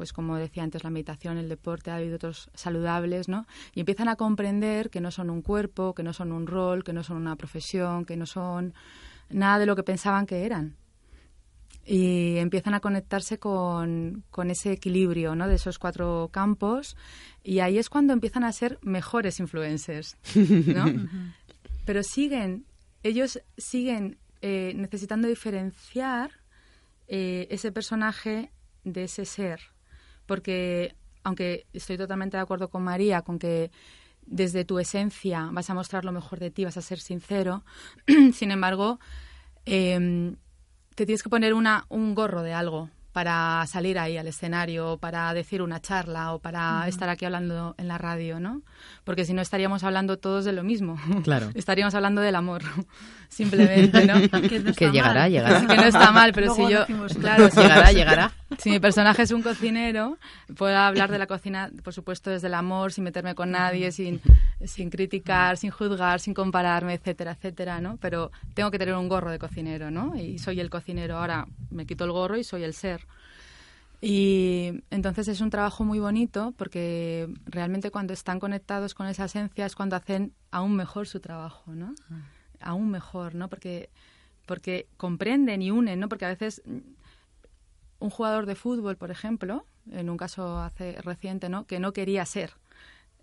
[0.04, 3.48] pues como decía antes, la meditación, el deporte, hábitos saludables, ¿no?
[3.74, 6.92] Y empiezan a comprender que no son un cuerpo, que no son un rol, que
[6.92, 8.74] no son una profesión, que no son
[9.30, 10.76] nada de lo que pensaban que eran
[11.86, 15.48] y empiezan a conectarse con, con, ese equilibrio ¿no?
[15.48, 16.98] de esos cuatro campos
[17.42, 20.84] y ahí es cuando empiezan a ser mejores influencers, ¿no?
[21.86, 22.66] Pero siguen,
[23.04, 26.32] ellos siguen eh, necesitando diferenciar
[27.08, 28.52] eh, ese personaje
[28.84, 29.73] de ese ser,
[30.26, 33.72] porque aunque estoy totalmente de acuerdo con María, con que
[34.26, 37.64] desde tu esencia vas a mostrar lo mejor de ti, vas a ser sincero,
[38.34, 39.00] sin embargo,
[39.66, 40.36] eh,
[40.96, 45.32] te tienes que poner una, un gorro de algo para salir ahí al escenario, para
[45.36, 48.64] decir una charla o para estar aquí hablando en la radio, ¿no?
[49.04, 50.98] Porque si no estaríamos hablando todos de lo mismo.
[51.24, 51.50] Claro.
[51.56, 52.64] estaríamos hablando del amor,
[53.30, 54.16] simplemente, ¿no?
[54.76, 55.68] que, llegará, llegará.
[55.68, 56.86] que no está mal, pero si yo,
[57.22, 58.32] claro, llegará, llegará.
[58.58, 60.18] Si mi personaje es un cocinero,
[60.58, 64.22] puedo hablar de la cocina, por supuesto, desde el amor, sin meterme con nadie, sin,
[64.66, 67.98] sin criticar, sin juzgar, sin compararme, etcétera, etcétera, ¿no?
[68.02, 70.16] Pero tengo que tener un gorro de cocinero, ¿no?
[70.16, 71.18] Y soy el cocinero.
[71.18, 73.03] Ahora me quito el gorro y soy el ser.
[74.06, 79.66] Y entonces es un trabajo muy bonito porque realmente cuando están conectados con esa esencia
[79.66, 81.96] es cuando hacen aún mejor su trabajo, ¿no?
[82.12, 82.20] Ah.
[82.60, 83.48] Aún mejor, ¿no?
[83.48, 83.90] Porque,
[84.46, 86.10] porque comprenden y unen, ¿no?
[86.10, 86.62] Porque a veces
[88.00, 91.66] un jugador de fútbol, por ejemplo, en un caso hace reciente, ¿no?
[91.66, 92.56] Que no quería ser.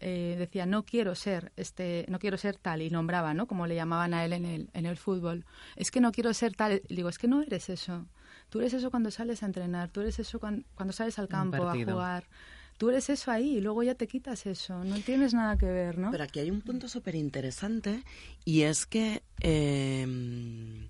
[0.01, 3.75] Eh, decía no quiero ser este no quiero ser tal y nombraba no como le
[3.75, 5.45] llamaban a él en el en el fútbol
[5.77, 8.07] es que no quiero ser tal y digo es que no eres eso
[8.51, 11.73] Tú eres eso cuando sales a entrenar, tú eres eso cuando, sales al campo a
[11.73, 12.25] jugar.
[12.79, 15.99] Tú eres eso ahí y luego ya te quitas eso, no tienes nada que ver,
[15.99, 16.11] ¿no?
[16.11, 18.03] Pero aquí hay un punto súper interesante
[18.47, 20.89] y es que em,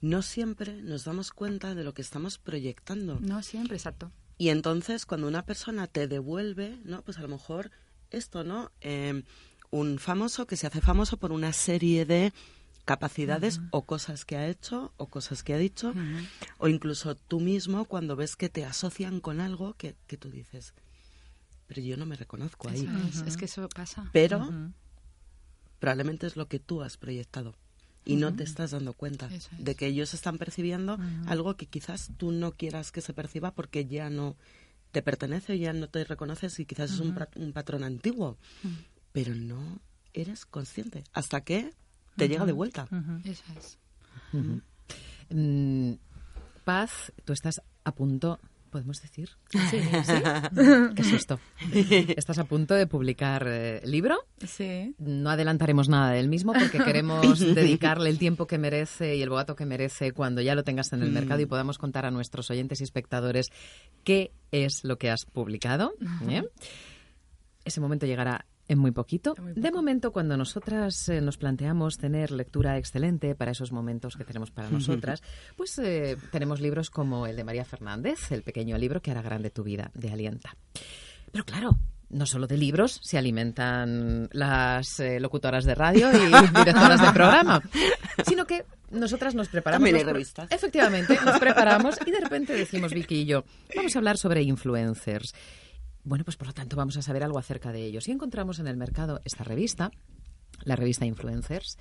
[0.00, 3.18] no siempre nos damos cuenta de lo que estamos proyectando.
[3.20, 4.10] No siempre, exacto.
[4.38, 7.02] Y entonces cuando una persona te devuelve, ¿no?
[7.02, 7.70] Pues a lo mejor
[8.10, 8.72] esto, ¿no?
[8.80, 9.24] Em,
[9.70, 12.32] un famoso que se hace famoso por una serie de
[12.86, 15.92] capacidades o cosas que ha hecho o cosas que ha dicho,
[16.58, 20.72] o incluso tú mismo cuando ves que te asocian con algo que, que tú dices,
[21.66, 22.88] pero yo no me reconozco ahí.
[23.26, 24.08] es, que eso pasa.
[24.12, 24.48] Pero
[25.80, 27.54] probablemente es lo que tú has proyectado
[28.04, 30.96] y no te estás dando cuenta de que ellos están percibiendo
[31.26, 34.36] algo que quizás tú no quieras que se perciba porque ya no
[34.92, 38.38] te pertenece, ya no te reconoces y quizás es un, un patrón antiguo,
[39.10, 39.80] pero no
[40.14, 41.02] eres consciente.
[41.12, 41.74] Hasta que
[42.16, 42.86] te llega de vuelta.
[43.24, 43.78] Eso es.
[45.30, 45.94] Mm,
[46.64, 49.30] Paz, tú estás a punto, ¿podemos decir?
[49.50, 49.78] Sí,
[50.96, 51.38] Qué susto.
[52.16, 54.16] Estás a punto de publicar el eh, libro.
[54.44, 54.94] Sí.
[54.98, 59.54] No adelantaremos nada del mismo porque queremos dedicarle el tiempo que merece y el boato
[59.54, 62.80] que merece cuando ya lo tengas en el mercado y podamos contar a nuestros oyentes
[62.80, 63.52] y espectadores
[64.02, 65.94] qué es lo que has publicado.
[66.28, 66.42] ¿eh?
[67.64, 69.34] Ese momento llegará en muy poquito.
[69.54, 74.50] de momento, cuando nosotras eh, nos planteamos tener lectura excelente para esos momentos que tenemos
[74.50, 75.22] para nosotras,
[75.56, 79.50] pues eh, tenemos libros como el de María Fernández, el pequeño libro que hará grande
[79.50, 80.56] tu vida, de Alienta.
[81.30, 86.26] Pero claro, no solo de libros se alimentan las eh, locutoras de radio y
[86.58, 87.62] directoras de programa,
[88.26, 89.84] sino que nosotras nos preparamos.
[89.84, 90.50] También hay revistas.
[90.50, 95.34] Efectivamente, nos preparamos y de repente decimos, Vicky y yo, vamos a hablar sobre influencers.
[96.06, 98.06] Bueno, pues por lo tanto vamos a saber algo acerca de ellos.
[98.06, 99.90] Y encontramos en el mercado esta revista,
[100.62, 101.78] la revista Influencers,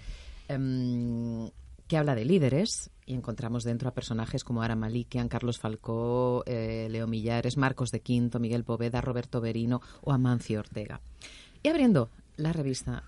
[0.47, 1.51] em,
[1.87, 6.87] que habla de líderes y encontramos dentro a personajes como Ara Malikian, Carlos Falcó, eh,
[6.89, 11.01] Leo Millares, Marcos de Quinto, Miguel Poveda, Roberto Berino o Amancio Ortega.
[11.61, 13.03] Y abriendo la revista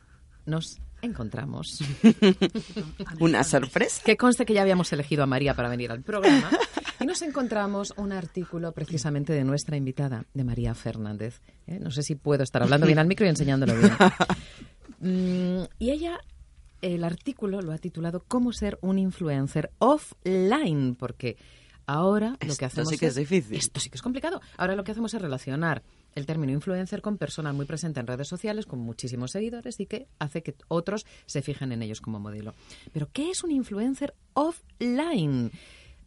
[0.45, 1.79] nos encontramos
[3.19, 4.01] una sorpresa.
[4.03, 6.49] Que conste que ya habíamos elegido a María para venir al programa
[6.99, 11.41] y nos encontramos un artículo precisamente de nuestra invitada, de María Fernández.
[11.67, 11.79] ¿eh?
[11.79, 13.91] No sé si puedo estar hablando bien al micro y enseñándolo bien.
[14.99, 16.19] Mm, y ella
[16.81, 21.37] el artículo lo ha titulado Cómo ser un influencer offline, porque
[21.85, 23.57] ahora lo que hacemos esto sí que es, difícil.
[23.57, 24.41] Esto sí que es complicado.
[24.57, 25.83] Ahora lo que hacemos es relacionar
[26.17, 30.07] el término influencer con persona muy presente en redes sociales, con muchísimos seguidores y que
[30.19, 32.53] hace que otros se fijen en ellos como modelo.
[32.91, 35.51] Pero, ¿qué es un influencer offline?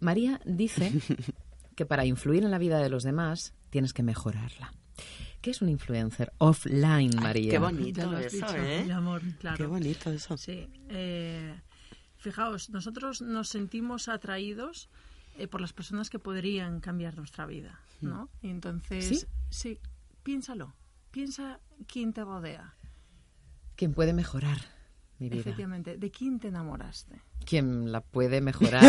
[0.01, 0.93] María dice
[1.77, 4.73] que para influir en la vida de los demás tienes que mejorarla.
[5.41, 7.53] ¿Qué es un influencer offline, María?
[7.53, 8.83] Qué bonito lo has eso, dicho, ¿eh?
[8.85, 9.57] mi amor, claro.
[9.57, 10.37] Qué bonito eso.
[10.37, 10.69] Sí.
[10.89, 11.55] eh,
[12.17, 14.91] fijaos, nosotros nos sentimos atraídos
[15.39, 18.29] eh, por las personas que podrían cambiar nuestra vida, ¿no?
[18.43, 19.27] Y entonces, ¿Sí?
[19.49, 19.79] sí,
[20.23, 20.75] piénsalo.
[21.11, 22.75] Piensa quién te rodea.
[23.77, 24.59] ¿Quién puede mejorar
[25.19, 25.41] mi vida?
[25.41, 27.21] Efectivamente, ¿de quién te enamoraste?
[27.45, 28.83] ¿Quién la puede mejorar?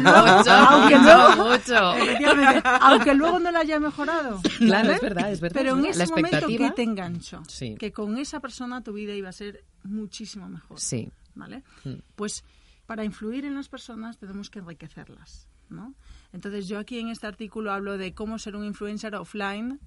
[0.00, 1.94] mucho, Aunque mucho, luego- mucho.
[1.94, 4.40] Efectivamente, aunque luego no la haya mejorado.
[4.58, 5.60] Claro, es verdad, es verdad.
[5.62, 6.68] Pero en ese la momento expectativa.
[6.68, 7.76] que te enganchó, Sí.
[7.78, 10.78] que con esa persona tu vida iba a ser muchísimo mejor.
[10.78, 11.10] Sí.
[11.34, 11.64] ¿vale?
[11.84, 11.94] Mm.
[12.14, 12.44] Pues
[12.86, 15.94] para influir en las personas tenemos que enriquecerlas, ¿no?
[16.32, 19.80] Entonces yo aquí en este artículo hablo de cómo ser un influencer offline,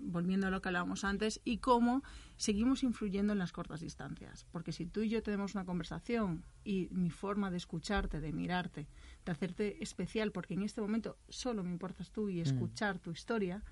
[0.00, 2.02] volviendo a lo que hablábamos antes, y cómo
[2.36, 4.46] seguimos influyendo en las cortas distancias.
[4.50, 8.88] Porque si tú y yo tenemos una conversación y mi forma de escucharte, de mirarte,
[9.24, 13.62] de hacerte especial, porque en este momento solo me importas tú y escuchar tu historia,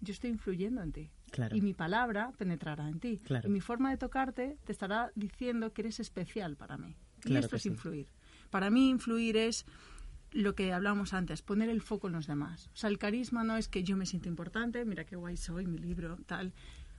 [0.00, 1.10] yo estoy influyendo en ti.
[1.30, 1.56] Claro.
[1.56, 3.18] Y mi palabra penetrará en ti.
[3.18, 3.48] Claro.
[3.48, 6.96] Y mi forma de tocarte te estará diciendo que eres especial para mí.
[7.24, 7.70] y esto es sí.
[7.70, 8.08] influir.
[8.50, 9.66] Para mí influir es
[10.36, 12.68] lo que hablábamos antes, poner el foco en los demás.
[12.74, 15.66] O sea, el carisma no es que yo me siento importante, mira qué guay soy,
[15.66, 16.52] mi libro, tal.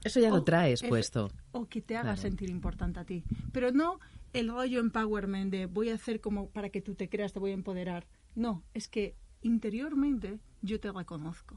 [0.04, 1.30] Eso ya lo traes puesto.
[1.52, 2.20] O que te haga Claro.
[2.22, 3.24] sentir importante a ti.
[3.52, 3.98] Pero no
[4.32, 7.50] el rollo empowerment de voy a hacer como para que tú te creas, te voy
[7.52, 8.06] a empoderar.
[8.34, 11.56] No, es que interiormente yo te reconozco,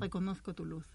[0.00, 0.86] reconozco tu luz.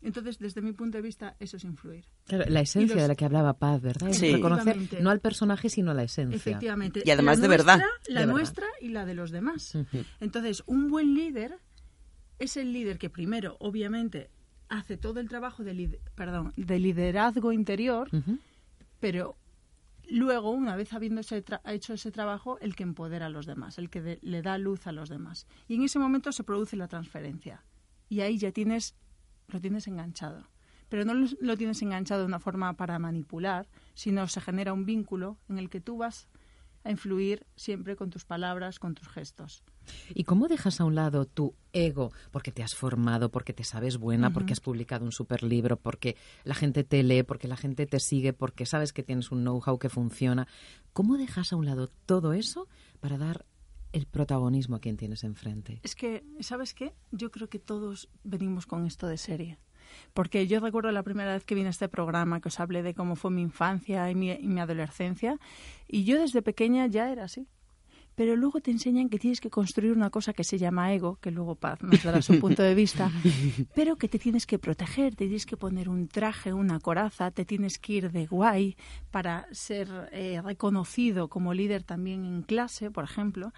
[0.00, 2.04] Entonces, desde mi punto de vista, eso es influir.
[2.26, 4.10] Claro, la esencia los- de la que hablaba Paz, ¿verdad?
[4.10, 4.32] Es Sí.
[4.32, 6.36] reconocer no al personaje, sino a la esencia.
[6.36, 7.02] Efectivamente.
[7.04, 7.78] Y además La de verdad.
[8.08, 8.32] La De verdad.
[8.32, 9.76] nuestra y la de los demás.
[10.20, 11.58] Entonces, un buen líder
[12.38, 14.30] es el líder que primero, obviamente,
[14.68, 18.08] hace todo el trabajo de, perdón, de liderazgo interior,
[19.00, 19.36] pero
[20.10, 23.78] luego, una vez habiendo ese tra- hecho ese trabajo, el que empodera a los demás,
[23.78, 25.46] el que de- le da luz a los demás.
[25.66, 27.64] Y en ese momento se produce la transferencia.
[28.08, 28.94] Y ahí ya tienes,
[29.48, 30.48] lo tienes enganchado.
[30.88, 35.38] Pero no lo, tienes enganchado de una forma para manipular, sino se genera un vínculo
[35.48, 36.28] en el que tú vas
[36.84, 39.62] a influir siempre con tus palabras, con tus gestos.
[40.14, 42.12] ¿Y cómo dejas a un lado tu ego?
[42.30, 46.16] Porque te has formado, porque te sabes buena, porque has publicado un super libro, porque
[46.44, 49.78] la gente te lee, porque la gente te sigue, porque sabes que tienes un know-how
[49.78, 50.46] que funciona.
[50.92, 52.68] ¿Cómo dejas a un lado todo eso
[53.00, 53.44] para dar
[53.92, 55.80] el protagonismo a quien tienes enfrente?
[55.82, 56.94] Es que, ¿sabes qué?
[57.10, 59.58] Yo creo que todos venimos con esto de serie.
[60.12, 62.94] Porque yo recuerdo la primera vez que vine a este programa, que os hablé de
[62.94, 65.38] cómo fue mi infancia y mi, y mi adolescencia,
[65.86, 67.48] y yo desde pequeña ya era así.
[68.18, 71.30] Pero luego te enseñan que tienes que construir una cosa que se llama ego, que
[71.30, 73.12] luego Paz nos dará su punto de vista,
[73.76, 77.44] pero que te tienes que proteger, te tienes que poner un traje, una coraza, te
[77.44, 78.76] tienes que ir de guay
[79.12, 83.52] para ser eh, reconocido como líder también en clase, por ejemplo.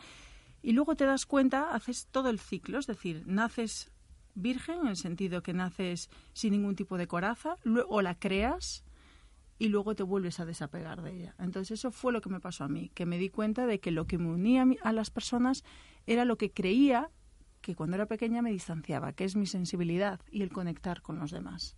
[0.62, 3.90] Y luego te das cuenta, haces todo el ciclo, es decir, naces
[4.34, 7.56] virgen en el sentido que naces sin ningún tipo de coraza,
[7.88, 8.84] o la creas
[9.60, 11.34] y luego te vuelves a desapegar de ella.
[11.38, 13.90] Entonces eso fue lo que me pasó a mí, que me di cuenta de que
[13.90, 15.64] lo que me unía a, las personas
[16.06, 17.10] era lo que creía
[17.60, 21.30] que cuando era pequeña me distanciaba, que es mi sensibilidad y el conectar con los
[21.30, 21.76] demás.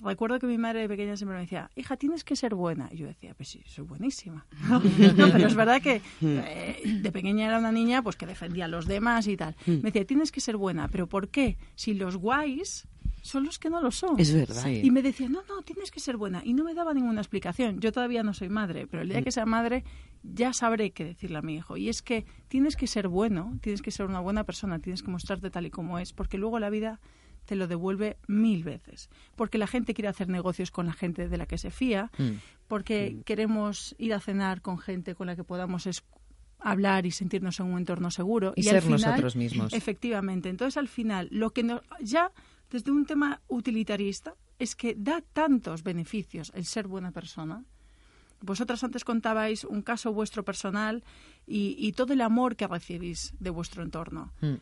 [0.00, 2.90] Recuerdo que mi madre de pequeña siempre me decía, hija, tienes que ser buena.
[2.92, 4.46] Y yo decía, pues sí, soy buenísima.
[4.68, 8.68] No, pero es verdad que eh, de pequeña era una niña pues que defendía a
[8.68, 9.56] los demás y tal.
[9.66, 10.86] Me decía, tienes que ser buena.
[10.88, 11.56] ¿Pero por qué?
[11.74, 12.86] Si los guays
[13.22, 14.18] son los que no lo son.
[14.18, 14.62] Es verdad.
[14.62, 14.80] Sí.
[14.82, 16.42] Y me decía, no, no, tienes que ser buena.
[16.44, 17.80] Y no me daba ninguna explicación.
[17.80, 19.84] Yo todavía no soy madre, pero el día que sea madre
[20.22, 21.76] ya sabré qué decirle a mi hijo.
[21.76, 25.10] Y es que tienes que ser bueno, tienes que ser una buena persona, tienes que
[25.10, 27.00] mostrarte tal y como es, porque luego la vida
[27.44, 29.08] te lo devuelve mil veces.
[29.34, 32.32] Porque la gente quiere hacer negocios con la gente de la que se fía, Mm.
[32.66, 35.88] porque queremos ir a cenar con gente con la que podamos
[36.60, 38.52] hablar y sentirnos en un entorno seguro.
[38.56, 39.72] Y al ser nosotros mismos.
[39.72, 40.48] Efectivamente.
[40.48, 42.32] Entonces, al final, lo que no, ya
[42.70, 47.64] desde un tema utilitarista es que da tantos beneficios el ser buena persona.
[48.40, 51.02] Vosotras antes contabais un caso vuestro personal
[51.46, 54.32] y, y todo el amor que recibís de vuestro entorno.
[54.40, 54.54] Mm.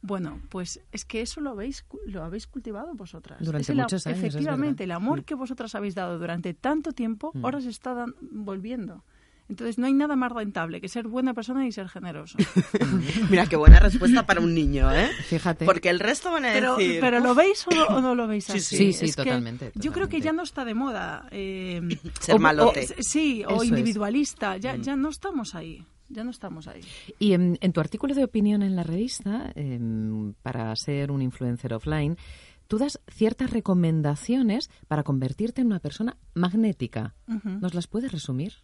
[0.00, 3.42] Bueno, pues es que eso lo habéis, lo habéis cultivado vosotras.
[3.44, 7.44] Durante el muchos años, Efectivamente, el amor que vosotras habéis dado durante tanto tiempo, Mm.
[7.44, 9.04] ahora se está dan- volviendo.
[9.48, 12.36] Entonces, no hay nada más rentable que ser buena persona y ser generoso.
[13.30, 15.08] Mira, qué buena respuesta para un niño, ¿eh?
[15.28, 15.64] Fíjate.
[15.64, 17.00] Porque el resto van a Pero, decir...
[17.00, 18.60] pero ¿lo veis o no, o no lo veis Sí, así?
[18.60, 18.76] sí.
[18.76, 20.24] Sí, sí, que totalmente, Yo creo que totalmente.
[20.24, 21.26] ya no está de moda.
[21.30, 21.80] eh,
[22.20, 22.84] Ser o- malote.
[22.98, 23.68] o- sí, Eso o es.
[23.70, 24.56] individualista.
[24.58, 24.82] Ya, Mm.
[24.82, 25.82] ya no estamos ahí.
[26.10, 26.80] Ya no estamos ahí.
[27.18, 31.72] Y en, en tu artículo de opinión en la revista, em, para ser un influencer
[31.74, 32.16] offline,
[32.66, 37.14] tú das ciertas recomendaciones para convertirte en una persona magnética.
[37.44, 38.54] ¿Nos las puedes resumir?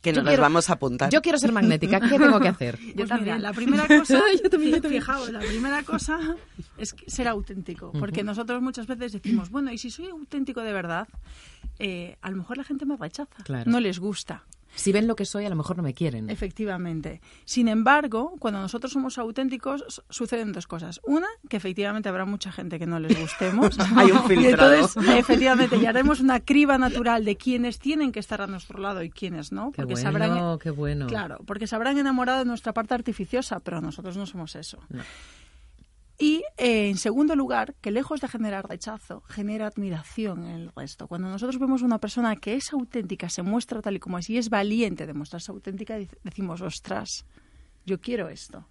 [0.00, 1.10] Que no las vamos a apuntar.
[1.10, 2.00] Yo quiero ser magnética.
[2.08, 2.78] ¿Qué tengo que hacer?
[2.78, 3.42] Yo pues también.
[3.42, 4.20] la primera cosa,
[4.88, 6.36] Fijaos, la primera cosa
[6.76, 11.08] es ser auténtico, porque nosotros muchas veces decimos, bueno, y si soy auténtico de verdad,
[11.78, 13.28] eh, a lo mejor la gente me rechaza,
[13.66, 14.44] no les gusta.
[14.74, 16.30] Si ven lo que soy, a lo mejor no me quieren.
[16.30, 17.20] Efectivamente.
[17.44, 21.00] Sin embargo, cuando nosotros somos auténticos, suceden dos cosas.
[21.04, 23.76] Una, que efectivamente habrá mucha gente que no les gustemos.
[23.96, 24.74] Hay un filtrado.
[24.74, 29.02] entonces, efectivamente, y haremos una criba natural de quienes tienen que estar a nuestro lado
[29.02, 29.66] y quienes no.
[29.66, 31.06] Porque qué bueno, sabrán, qué bueno.
[31.06, 34.78] Claro, porque se habrán enamorado de nuestra parte artificiosa, pero nosotros no somos eso.
[36.20, 41.06] Y, eh, en segundo lugar, que lejos de generar rechazo, genera admiración en el resto.
[41.06, 44.36] Cuando nosotros vemos una persona que es auténtica, se muestra tal y como es y
[44.36, 47.24] es valiente de mostrarse auténtica, decimos, ostras,
[47.86, 48.66] yo quiero esto.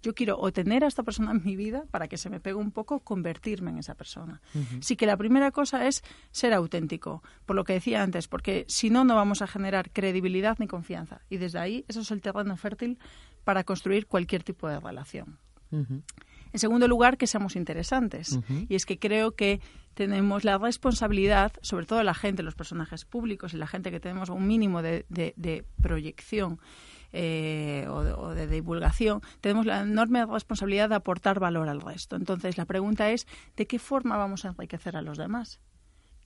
[0.00, 2.54] Yo quiero o tener a esta persona en mi vida para que se me pegue
[2.54, 4.40] un poco, convertirme en esa persona.
[4.78, 8.90] Así que la primera cosa es ser auténtico, por lo que decía antes, porque si
[8.90, 11.22] no, no vamos a generar credibilidad ni confianza.
[11.28, 13.00] Y desde ahí, eso es el terreno fértil
[13.42, 15.40] para construir cualquier tipo de relación.
[16.52, 18.38] En segundo lugar, que seamos interesantes.
[18.68, 19.60] Y es que creo que
[19.94, 24.28] tenemos la responsabilidad, sobre todo la gente, los personajes públicos y la gente que tenemos
[24.28, 26.60] un mínimo de, proyección
[27.12, 32.16] eh, o, de, divulgación, tenemos la enorme responsabilidad de aportar valor al resto.
[32.16, 35.60] Entonces, la pregunta es, ¿de qué forma vamos a enriquecer a los demás?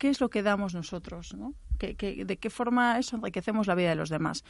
[0.00, 1.52] Qué es lo que damos nosotros, ¿no?
[1.78, 4.44] ¿Qué, de qué forma eso enriquecemos la vida de los demás.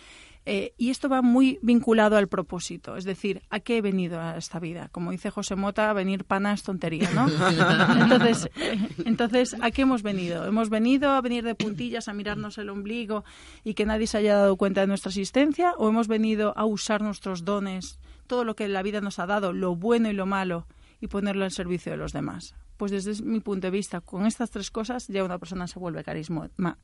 [0.46, 4.36] Eh, y esto va muy vinculado al propósito, es decir, ¿a qué he venido a
[4.36, 4.88] esta vida?
[4.90, 7.26] Como dice José Mota, venir pana es tontería, ¿no?
[8.02, 10.44] entonces, eh, entonces, ¿a qué hemos venido?
[10.46, 13.24] ¿Hemos venido a venir de puntillas, a mirarnos el ombligo
[13.64, 15.72] y que nadie se haya dado cuenta de nuestra existencia?
[15.78, 19.52] ¿O hemos venido a usar nuestros dones, todo lo que la vida nos ha dado,
[19.52, 20.66] lo bueno y lo malo,
[21.00, 22.54] y ponerlo al servicio de los demás?
[22.80, 26.02] Pues desde mi punto de vista, con estas tres cosas ya una persona se vuelve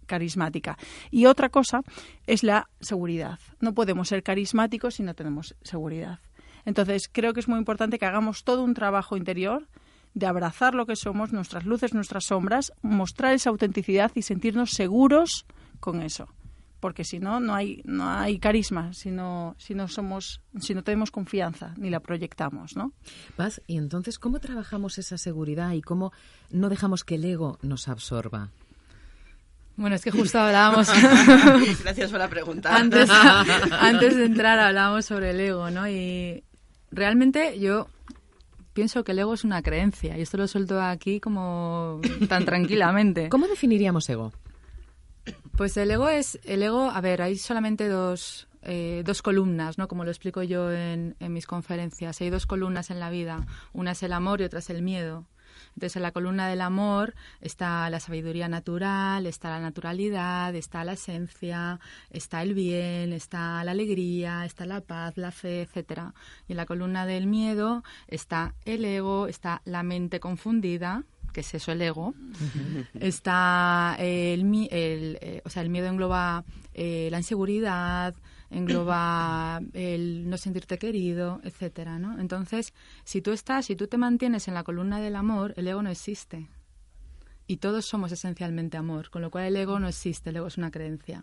[0.04, 0.76] carismática.
[1.10, 1.80] Y otra cosa
[2.26, 3.38] es la seguridad.
[3.60, 6.18] No podemos ser carismáticos si no tenemos seguridad.
[6.66, 9.68] Entonces, creo que es muy importante que hagamos todo un trabajo interior
[10.12, 15.46] de abrazar lo que somos, nuestras luces, nuestras sombras, mostrar esa autenticidad y sentirnos seguros
[15.80, 16.28] con eso
[16.80, 20.82] porque si no no hay no hay carisma si no si no somos si no
[20.82, 22.92] tenemos confianza ni la proyectamos no
[23.36, 26.12] Paz y entonces cómo trabajamos esa seguridad y cómo
[26.50, 28.50] no dejamos que el ego nos absorba
[29.78, 30.88] bueno, es que justo hablábamos.
[31.82, 32.74] Gracias por la pregunta.
[32.74, 33.10] Antes,
[33.78, 35.86] antes de entrar hablábamos sobre el ego, ¿no?
[35.86, 36.42] Y
[36.90, 37.86] realmente yo
[38.72, 43.28] pienso que el ego es una creencia y esto lo suelto aquí como tan tranquilamente.
[43.28, 44.32] ¿Cómo definiríamos ego?
[45.56, 49.88] Pues el ego es, el ego, a ver, hay solamente dos, eh, dos columnas, ¿no?
[49.88, 52.20] Como lo explico yo en, en, mis conferencias.
[52.20, 53.46] Hay dos columnas en la vida.
[53.72, 55.24] Una es el amor y otra es el miedo.
[55.74, 60.92] Entonces, en la columna del amor está la sabiduría natural, está la naturalidad, está la
[60.92, 66.14] esencia, está el bien, está la alegría, está la paz, la fe, etcétera.
[66.48, 71.04] Y en la columna del miedo está el ego, está la mente confundida,
[71.36, 72.14] que es eso el ego.
[72.98, 78.14] Está el, el, eh, o sea, el miedo engloba eh, la inseguridad,
[78.48, 82.18] engloba el no sentirte querido, etcétera, ¿no?
[82.18, 82.72] Entonces,
[83.04, 85.90] si tú estás, si tú te mantienes en la columna del amor, el ego no
[85.90, 86.48] existe.
[87.46, 90.56] Y todos somos esencialmente amor, con lo cual el ego no existe, el ego es
[90.56, 91.22] una creencia.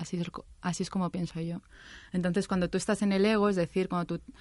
[0.00, 0.30] Así es,
[0.62, 1.60] así es como pienso yo.
[2.12, 4.32] Entonces, cuando tú estás en el ego, es decir, cuando tú,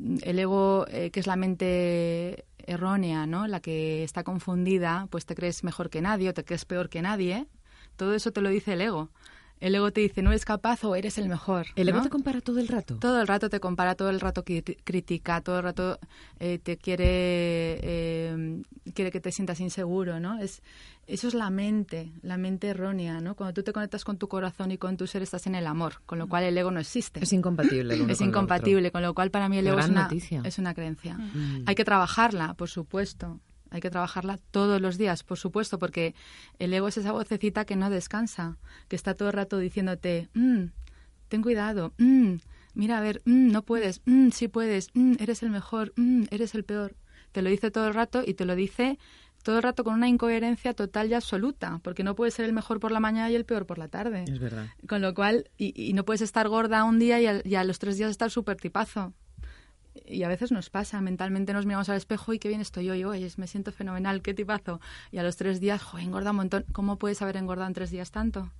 [0.00, 3.46] el ego, eh, que es la mente errónea, ¿no?
[3.46, 7.02] La que está confundida, pues te crees mejor que nadie o te crees peor que
[7.02, 7.46] nadie.
[7.94, 9.10] Todo eso te lo dice el ego.
[9.58, 11.66] El ego te dice, no eres capaz o eres el mejor.
[11.76, 12.96] ¿El ego te compara todo el rato?
[12.96, 15.98] Todo el rato te compara, todo el rato critica, todo el rato
[16.38, 17.06] eh, te quiere,
[17.82, 18.62] eh,
[18.94, 20.38] quiere que te sientas inseguro, ¿no?
[20.40, 20.62] Es,
[21.06, 23.34] eso es la mente, la mente errónea, ¿no?
[23.34, 26.02] Cuando tú te conectas con tu corazón y con tu ser, estás en el amor,
[26.04, 27.22] con lo cual el ego no existe.
[27.22, 27.96] Es incompatible.
[28.12, 30.08] es incompatible, con lo cual para mí el ego es una,
[30.44, 31.14] es una, creencia.
[31.14, 31.62] Mm.
[31.66, 33.40] Hay que trabajarla, por supuesto.
[33.76, 36.14] Hay que trabajarla todos los días, por supuesto, porque
[36.58, 38.56] el ego es esa vocecita que no descansa,
[38.88, 40.68] que está todo el rato diciéndote, mm,
[41.28, 42.36] ten cuidado, mm,
[42.72, 46.54] mira, a ver, mm, no puedes, mm, sí puedes, mm, eres el mejor, mm, eres
[46.54, 46.96] el peor.
[47.32, 48.98] Te lo dice todo el rato y te lo dice
[49.42, 52.80] todo el rato con una incoherencia total y absoluta, porque no puedes ser el mejor
[52.80, 54.24] por la mañana y el peor por la tarde.
[54.26, 54.68] Es verdad.
[54.88, 57.78] Con lo cual, y, no puedes estar gorda un día y a, y a los
[57.78, 59.12] tres días estar súper tipazo
[60.04, 63.04] y a veces nos pasa, mentalmente nos miramos al espejo y qué bien estoy hoy,
[63.04, 64.80] hoy me siento fenomenal, qué tipazo.
[65.10, 66.64] Y a los tres días, joder, engorda un montón.
[66.72, 68.50] ¿Cómo puedes haber engordado en tres días tanto?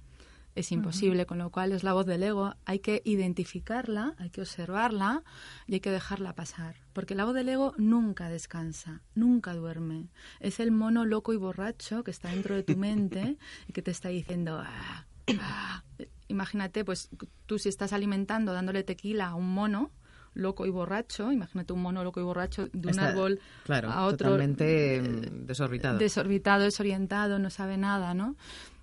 [0.57, 4.41] es imposible, con lo cual es la voz del ego, hay que identificarla, hay que
[4.41, 5.23] observarla
[5.67, 10.09] y hay que dejarla pasar, porque la voz del ego nunca descansa, nunca duerme.
[10.41, 13.37] Es el mono loco y borracho que está dentro de tu mente
[13.69, 15.07] y que te está diciendo, ah,
[15.39, 15.85] ah".
[16.27, 17.11] imagínate, pues
[17.45, 19.91] tú si estás alimentando, dándole tequila a un mono,
[20.37, 24.29] loco y borracho, imagínate un mono loco y borracho de un árbol a otro.
[24.29, 25.99] Totalmente mm, desorbitado.
[25.99, 28.37] Desorbitado, desorientado, no sabe nada, ¿no?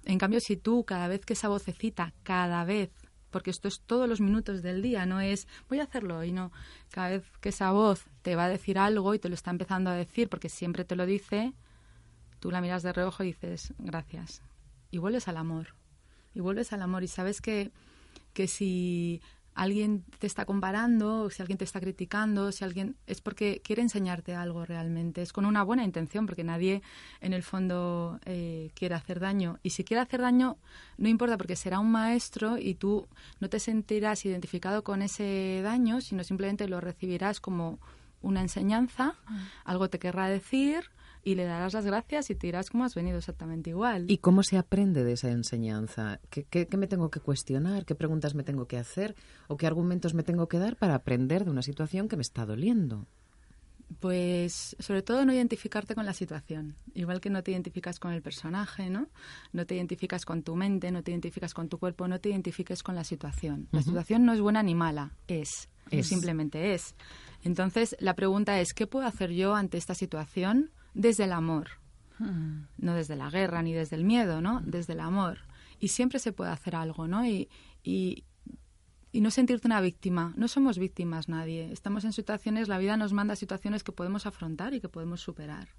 [0.06, 2.92] En cambio, si tú cada vez que esa vocecita, cada vez,
[3.30, 6.52] porque esto es todos los minutos del día, no es voy a hacerlo y no,
[6.92, 9.90] cada vez que esa voz te va a decir algo y te lo está empezando
[9.90, 11.54] a decir porque siempre te lo dice,
[12.40, 14.42] tú la miras de reojo y dices gracias
[14.92, 15.76] y vuelves al amor
[16.34, 17.72] y vuelves al amor y sabes que
[18.34, 19.22] que si
[19.56, 24.36] alguien te está comparando, si alguien te está criticando, si alguien es porque quiere enseñarte
[24.36, 26.82] algo realmente, es con una buena intención, porque nadie
[27.22, 29.60] en el fondo eh, quiere hacer daño.
[29.64, 30.58] Y si quiere hacer daño,
[30.98, 33.08] no importa, porque será un maestro y tú
[33.40, 37.80] no te sentirás identificado con ese daño, sino simplemente lo recibirás como
[38.22, 39.38] una enseñanza, mm.
[39.66, 40.86] algo te querrá decir
[41.24, 44.06] y le darás las gracias y te dirás cómo has venido exactamente igual.
[44.10, 46.20] ¿Y cómo se aprende de esa enseñanza?
[46.30, 47.86] ¿Qué, qué, me tengo que cuestionar?
[47.86, 49.16] ¿Qué preguntas me tengo que hacer?
[49.48, 52.46] ¿O qué argumentos me tengo que dar para aprender de una situación que me está
[52.46, 53.08] doliendo?
[54.00, 58.22] Pues sobre todo no identificarte con la situación, igual que no te identificas con el
[58.22, 59.08] personaje, ¿no?
[59.52, 62.82] No te identificas con tu mente, no te identificas con tu cuerpo, no te identifiques
[62.82, 63.68] con la situación.
[63.72, 66.96] La situación no es buena ni mala, es, es, simplemente es.
[67.44, 70.72] Entonces la pregunta es, ¿qué puedo hacer yo ante esta situación?
[70.94, 71.70] Desde el amor.
[72.20, 72.66] Hmm.
[72.78, 74.62] No desde la guerra ni desde el miedo, ¿no?
[74.64, 75.40] Desde el amor.
[75.80, 77.26] Y siempre se puede hacer algo, ¿no?
[77.26, 77.50] Y,
[77.84, 78.24] y,
[79.14, 80.34] no sentirte una víctima.
[80.38, 81.72] No somos víctimas nadie.
[81.72, 85.70] Estamos en situaciones, la vida nos manda situaciones que podemos afrontar y que podemos superar.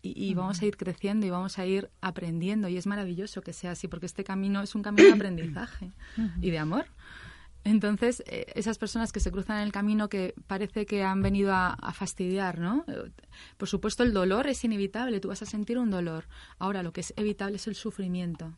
[0.00, 2.68] Y, vamos a ir creciendo y vamos a ir aprendiendo.
[2.68, 5.90] Y es maravilloso que sea así, porque este camino es un camino de aprendizaje
[6.40, 6.86] y de amor.
[7.68, 11.52] Entonces, eh, esas personas que se cruzan en el camino que parece que han venido
[11.52, 12.84] a, fastidiar, ¿no?
[13.56, 16.24] Por supuesto, el dolor es inevitable, tú vas a sentir un dolor.
[16.58, 18.54] Ahora, lo que es evitable es el sufrimiento.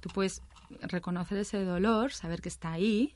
[0.00, 0.40] Tú puedes
[0.80, 3.14] reconocer ese dolor, saber que está ahí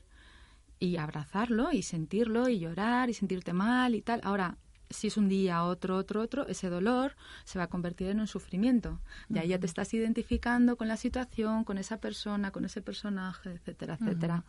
[0.79, 4.21] y abrazarlo y sentirlo y llorar y sentirte mal y tal.
[4.23, 4.57] Ahora,
[4.91, 8.27] si es un día, otro, otro, otro, ese dolor se va a convertir en un
[8.27, 8.99] sufrimiento.
[9.29, 13.51] Y ahí ya te estás identificando con la situación, con esa persona, con ese personaje,
[13.51, 14.43] etcétera, etcétera.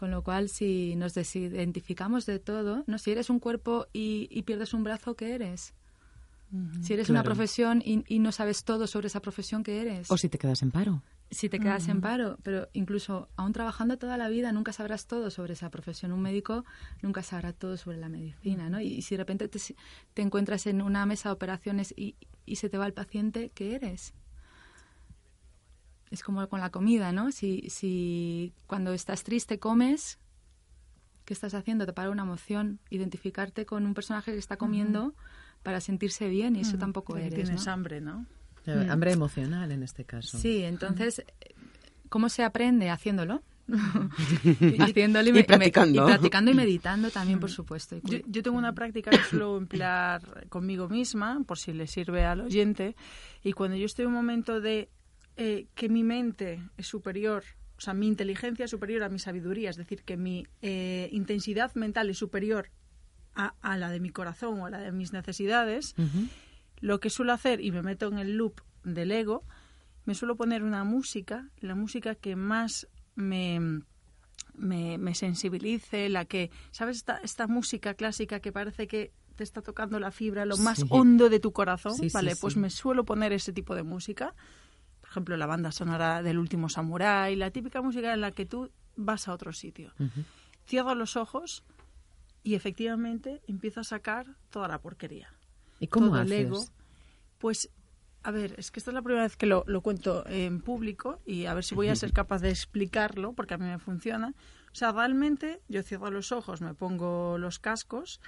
[0.00, 4.72] Con lo cual, si nos desidentificamos de todo, no si eres un cuerpo y, pierdes
[4.72, 5.74] un brazo, ¿qué eres?
[6.80, 10.10] Si eres una profesión y, no sabes todo sobre esa profesión que eres.
[10.10, 11.02] O si te quedas en paro.
[11.30, 15.30] Si te quedas en paro, pero incluso aún trabajando toda la vida nunca sabrás todo
[15.30, 16.12] sobre esa profesión.
[16.12, 16.64] Un médico
[17.02, 18.80] nunca sabrá todo sobre la medicina, ¿no?
[18.80, 19.60] Y, si de repente te,
[20.14, 23.74] te, encuentras en una mesa de operaciones y, y se te va el paciente, ¿qué
[23.74, 24.14] eres?
[26.10, 27.30] Es como con la comida, ¿no?
[27.30, 30.18] Si, si cuando estás triste comes,
[31.24, 31.86] ¿qué estás haciendo?
[31.86, 35.14] Te para una emoción, identificarte con un personaje que está comiendo
[35.62, 37.34] para sentirse bien y eso tampoco eres.
[37.34, 38.26] Tienes hambre, ¿no?
[38.66, 38.90] Mm.
[38.90, 40.38] Hambre emocional en este caso.
[40.38, 41.22] Sí, entonces,
[42.08, 42.90] ¿cómo se aprende?
[42.90, 43.42] Haciéndolo.
[44.80, 46.02] Haciéndolo y, practicando.
[46.02, 48.00] Y, practicando y meditando también, por supuesto.
[48.02, 52.40] Yo, yo, tengo una práctica que suelo emplear conmigo misma, por si le sirve al
[52.40, 52.96] oyente,
[53.44, 54.88] y cuando yo estoy en un momento de
[55.36, 57.44] eh, que mi mente es superior,
[57.76, 61.74] o sea, mi inteligencia es superior a mi sabiduría, es decir, que mi eh, intensidad
[61.74, 62.70] mental es superior
[63.34, 65.94] a, la de mi corazón o a la de mis necesidades,
[66.80, 69.44] lo que suelo hacer, y me meto en el loop del ego,
[70.04, 73.80] me suelo poner una música, la música que más me,
[74.54, 76.98] me, sensibilice, la que, ¿sabes?
[76.98, 81.30] Esta, esta música clásica que parece que te está tocando la fibra, lo más hondo
[81.30, 82.36] de tu corazón, ¿vale?
[82.36, 84.34] pues me suelo poner ese tipo de música
[85.10, 89.28] ejemplo, la banda sonora del último Samurai, la típica música en la que tú vas
[89.28, 89.92] a otro sitio.
[90.66, 91.64] Cierro los ojos
[92.42, 95.32] y efectivamente empiezo a sacar toda la porquería.
[95.78, 96.32] ¿Y cómo todo haces?
[96.32, 96.64] el ego.
[97.38, 97.70] Pues,
[98.22, 101.20] a ver, es que esta es la primera vez que lo, lo cuento en público
[101.26, 104.34] y a ver si voy a ser capaz de explicarlo porque a mí me funciona.
[104.72, 108.20] O sea, realmente yo cierro los ojos, me pongo los cascos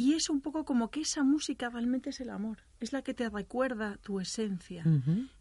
[0.00, 3.12] y es un poco como que esa música realmente es el amor, es la que
[3.12, 4.82] te recuerda tu esencia.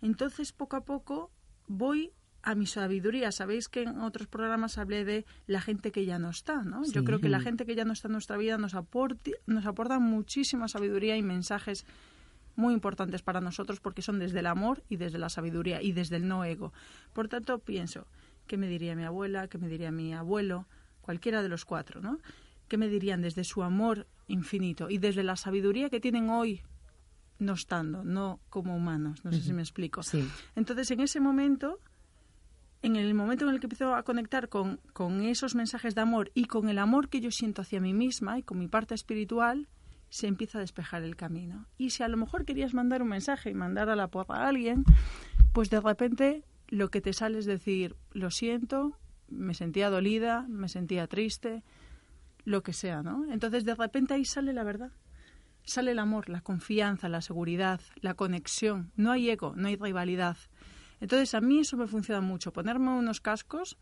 [0.01, 1.31] Entonces, poco a poco
[1.67, 3.31] voy a mi sabiduría.
[3.31, 6.83] Sabéis que en otros programas hablé de la gente que ya no está, ¿no?
[6.83, 8.73] Yo creo que la gente que ya no está en nuestra vida nos,
[9.45, 11.85] nos aporta muchísima sabiduría y mensajes
[12.57, 16.17] muy importantes para nosotros porque son desde el amor y desde la sabiduría y desde
[16.17, 16.73] el no ego.
[17.13, 18.07] Por tanto, pienso,
[18.45, 19.47] ¿qué me diría mi abuela?
[19.47, 20.67] ¿Qué me diría mi abuelo?
[20.99, 22.19] Cualquiera de los cuatro, ¿no?
[22.67, 26.61] ¿Qué me dirían desde su amor infinito y desde la sabiduría que tienen hoy
[27.39, 29.23] no estando, no como humanos?
[29.25, 30.01] No sé si me explico.
[30.55, 31.79] Entonces, en ese momento,
[32.81, 36.31] en el momento en el que empiezo a conectar con, con esos mensajes de amor
[36.33, 39.67] y con el amor que yo siento hacia mí misma y con mi parte espiritual,
[40.09, 41.65] se empieza a despejar el camino.
[41.77, 44.47] Y si a lo mejor querías mandar un mensaje y mandar a la porra a
[44.47, 44.83] alguien,
[45.53, 50.67] pues de repente lo que te sale es decir, lo siento, me sentía dolida, me
[50.67, 51.63] sentía triste,
[52.45, 53.31] lo que sea, ¿no?
[53.31, 54.91] Entonces de repente ahí sale la verdad.
[55.63, 58.91] Sale el amor, la confianza, la seguridad, la conexión.
[58.95, 60.37] No hay ego, no hay rivalidad.
[60.99, 63.77] Entonces a mí eso me funciona mucho, ponerme unos cascos,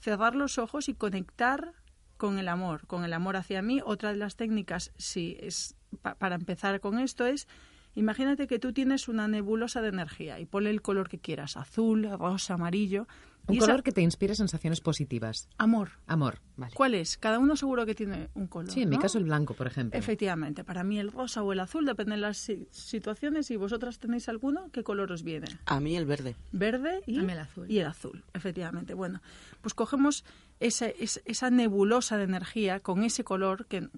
[0.00, 1.74] cerrar los ojos y conectar
[2.16, 3.80] con el amor, con el amor hacia mí.
[3.84, 5.76] Otra de las técnicas, si es
[6.18, 7.46] para empezar con esto, es
[7.94, 12.08] imagínate que tú tienes una nebulosa de energía y ponle el color que quieras, azul,
[12.18, 13.06] rosa, amarillo,
[13.48, 15.48] un y color esa- que te inspire sensaciones positivas.
[15.58, 15.90] amor.
[16.06, 16.74] Amor, vale.
[16.74, 17.16] ¿Cuál es?
[17.16, 18.70] Cada uno seguro que tiene un color.
[18.70, 19.98] Sí, en mi caso el blanco, por ejemplo.
[19.98, 23.98] Efectivamente, para mí el rosa o el azul depende de las si- situaciones y vosotras
[23.98, 25.46] tenéis alguno, ¿qué color os viene?
[25.66, 26.36] A mí el verde.
[26.52, 27.70] Verde y, A mí el azul.
[27.70, 28.94] y el azul, efectivamente.
[28.94, 29.20] Bueno,
[29.60, 30.24] pues cogemos
[30.60, 33.88] esa, es- esa nebulosa de energía con ese color que,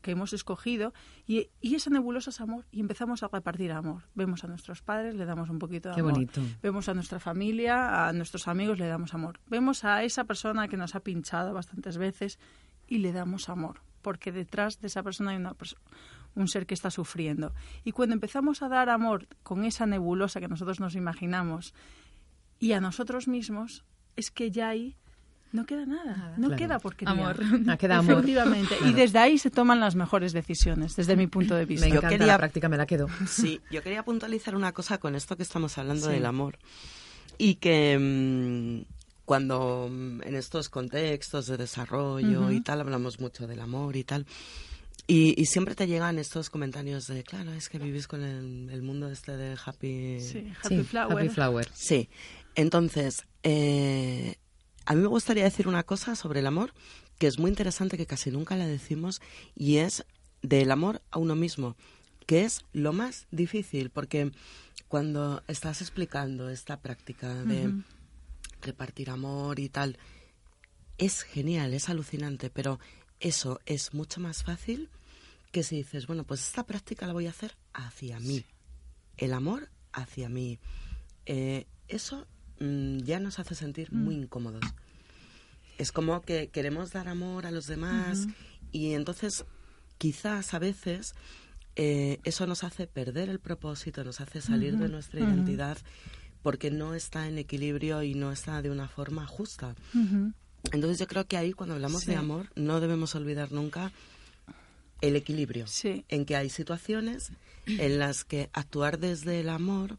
[0.00, 0.92] que hemos escogido
[1.26, 4.04] y, y esa nebulosa es amor y empezamos a repartir amor.
[4.14, 6.12] Vemos a nuestros padres, le damos un poquito de Qué amor.
[6.12, 6.40] bonito.
[6.62, 9.40] Vemos a nuestra familia, a nuestros amigos, le damos amor.
[9.48, 12.38] Vemos a esa persona que nos ha pinchado bastantes veces
[12.86, 15.76] y le damos amor, porque detrás de esa persona hay una perso-
[16.34, 17.52] un ser que está sufriendo.
[17.84, 21.74] Y cuando empezamos a dar amor con esa nebulosa que nosotros nos imaginamos
[22.60, 23.84] y a nosotros mismos,
[24.16, 24.96] es que ya ahí
[25.52, 26.56] no queda nada, no Claro.
[26.56, 27.12] queda porquería.
[27.12, 27.36] Amor.
[27.68, 28.12] Ah, queda amor.
[28.14, 28.74] Efectivamente.
[28.86, 31.86] Y desde ahí se toman las mejores decisiones, desde mi punto de vista.
[31.86, 33.06] Me Yo quería- la práctica, me la quedo.
[33.26, 36.12] Sí, yo quería puntualizar una cosa con esto que estamos hablando Sí.
[36.12, 36.58] del amor.
[37.38, 38.84] Y que mm,
[39.24, 44.26] cuando mm, en estos contextos de desarrollo y tal hablamos mucho del amor y tal.
[45.06, 48.82] Y, y siempre te llegan estos comentarios de, claro, es que vivís con el, el
[48.82, 50.20] mundo este de happy...
[50.20, 51.16] Sí, Happy Sí, Flower.
[51.18, 51.68] Happy Flower.
[51.72, 52.10] Sí,
[52.54, 54.34] entonces, eh,
[54.88, 56.72] a mí me gustaría decir una cosa sobre el amor
[57.18, 59.20] que es muy interesante, que casi nunca la decimos,
[59.54, 60.06] y es
[60.40, 61.76] del amor a uno mismo,
[62.24, 64.32] que es lo más difícil, porque
[64.88, 67.70] cuando estás explicando esta práctica de
[68.62, 69.98] repartir amor y tal,
[70.96, 72.80] es genial, es alucinante, pero
[73.20, 74.88] eso es mucho más fácil
[75.52, 78.46] que si dices, bueno, pues esta práctica la voy a hacer hacia mí.
[79.18, 80.58] El amor hacia mí.
[81.26, 82.26] Eh, eso
[82.60, 84.62] mm, ya nos hace sentir muy incómodos.
[85.78, 88.26] Es como que queremos dar amor a los demás
[88.72, 89.44] y entonces
[89.98, 91.14] quizás a veces
[91.76, 95.28] eh, eso nos hace perder el propósito, nos hace salir de nuestra Ujú.
[95.30, 95.78] identidad
[96.42, 99.74] porque no está en equilibrio y no está de una forma justa.
[100.72, 102.10] Entonces yo creo que ahí cuando hablamos Sí.
[102.10, 103.92] de amor no debemos olvidar nunca
[105.00, 106.04] el equilibrio, Sí.
[106.08, 107.30] en que hay situaciones
[107.66, 109.96] en las que actuar desde el amor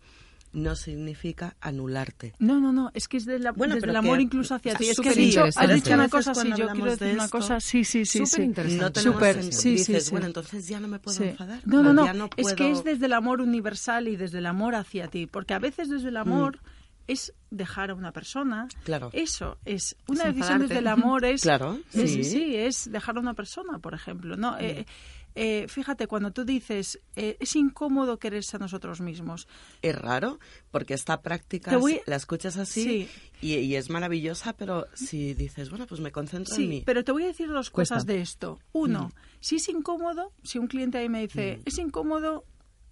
[0.51, 2.33] no significa anularte.
[2.39, 4.75] No, no, no, es que es de la- Bueno, desde el amor que- incluso hacia
[4.75, 4.89] ti.
[4.89, 7.83] Es que dicho, has dicho una cosa, sí, yo quiero decir de una cosa, sí,
[7.83, 8.41] sí, sí, súper sí.
[8.43, 8.83] interesante.
[8.83, 9.61] No tenemos Súper, sentido.
[9.61, 10.11] sí, sí, Dices, sí.
[10.11, 11.23] bueno, entonces ya no me puedo Sí.
[11.25, 11.61] enfadar.
[11.65, 15.07] No, no, no, es que es desde el amor universal y desde el amor hacia
[15.07, 16.59] ti, porque a veces desde el amor
[17.07, 18.65] es dejar a una persona.
[18.65, 18.83] Mm.
[18.83, 19.09] Claro.
[19.13, 20.67] Eso es una Es decisión enfadarte.
[20.67, 22.23] desde el amor es Claro, es- sí.
[22.23, 24.85] sí, es dejar a una persona, por ejemplo, no Eh,
[25.35, 29.47] eh, fíjate cuando tú dices eh, es incómodo quererse a nosotros mismos.
[29.81, 30.39] Es raro,
[30.71, 33.09] porque esta práctica voy- la escuchas así Sí.
[33.41, 36.83] y, y es maravillosa, pero si dices, bueno, pues me concentro en mí.
[36.85, 37.95] pero te voy a decir dos Cuesta.
[37.95, 38.59] cosas de esto.
[38.73, 42.43] Uno, si es incómodo, si un cliente ahí me dice, es incómodo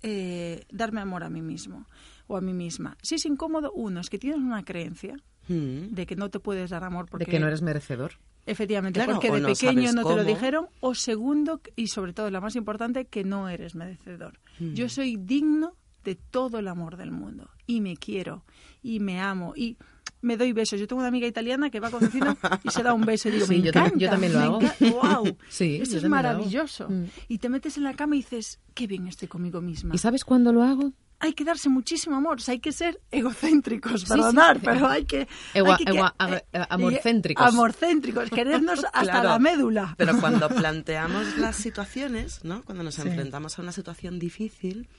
[0.04, 1.86] eh, darme amor a mí mismo
[2.28, 2.98] o a mí misma.
[3.02, 5.16] Si es incómodo, uno, es que tienes una creencia
[5.50, 5.94] Mm.
[5.96, 8.14] de que no te puedes dar amor porque De que no eres merecedor.
[8.48, 12.32] Efectivamente Claro, porque de no pequeño no te lo dijeron o segundo y sobre todo
[12.32, 14.40] la más importante que no eres merecedor.
[14.60, 14.74] Mm.
[14.74, 15.74] Yo soy digno
[16.04, 18.46] de todo el amor del mundo y me quiero
[18.82, 19.78] y me amo y
[20.22, 20.80] me doy besos.
[20.80, 23.46] Yo tengo una amiga italiana que va conociendo y se da un beso y digo,
[23.46, 25.26] Sí, me yo también- encanta, yo también lo hago.
[25.50, 26.90] Sí, Esto es lo maravilloso.
[26.90, 27.06] Mm.
[27.28, 29.94] Y te metes en la cama y dices, qué bien estoy conmigo misma.
[29.94, 30.94] ¿Y sabes cuándo lo hago?
[31.20, 34.62] Hay que darse muchísimo amor, o sea, hay que ser egocéntricos, Sí, perdonar, sí.
[34.66, 35.28] pero hay que...
[35.56, 37.46] Hay ag- eh, amorcéntricos.
[37.48, 39.96] Amorcéntricos, querernos hasta Claro, la médula.
[39.98, 42.64] Pero cuando planteamos las situaciones, ¿no?
[42.64, 44.90] Cuando nos enfrentamos a una situación difícil,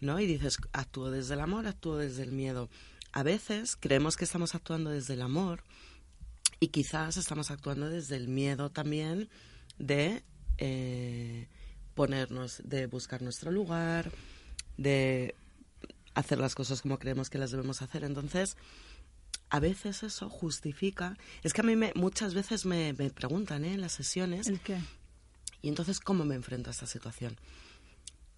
[0.00, 0.18] ¿no?
[0.20, 2.70] Y dices, actúo desde el amor, actúo desde el miedo.
[3.12, 5.62] A veces creemos que estamos actuando desde el amor
[6.60, 9.28] y quizás estamos actuando desde el miedo también
[9.78, 10.22] de
[10.56, 11.46] eh,
[11.94, 14.10] ponernos, de buscar nuestro lugar,
[14.76, 15.34] de
[16.14, 18.04] hacer las cosas como creemos que las debemos hacer.
[18.04, 18.56] Entonces,
[19.50, 21.16] a veces eso justifica.
[21.42, 23.74] Es que a mí me, muchas veces me, me preguntan ¿eh?
[23.74, 24.78] en las sesiones, ¿El qué?
[25.60, 27.36] ¿y entonces cómo me enfrento a esta situación?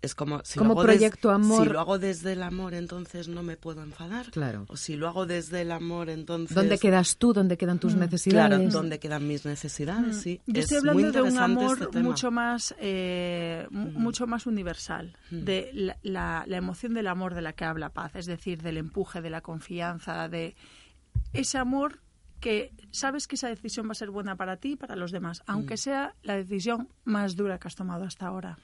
[0.04, 1.66] Es como si ¿Cómo lo hago des- proyecto amor?
[1.66, 4.64] si lo hago desde el amor entonces no me puedo enfadar Claro.
[4.68, 7.32] o si lo hago desde el amor entonces ¿Dónde quedas tú?
[7.32, 8.58] ¿Dónde quedan tus necesidades?
[8.58, 12.02] claro dónde quedan mis necesidades sí Yo es estoy muy hablando de un amor este
[12.02, 17.42] mucho más eh, mu- mucho más universal, de la, la- la emoción del amor de
[17.42, 20.54] la que habla Paz, es decir, del empuje, de la confianza, de
[21.32, 22.00] ese amor
[22.40, 25.42] que sabes que esa decisión va a ser buena para ti y para los demás,
[25.46, 28.58] aunque sea la decisión más dura que has tomado hasta ahora.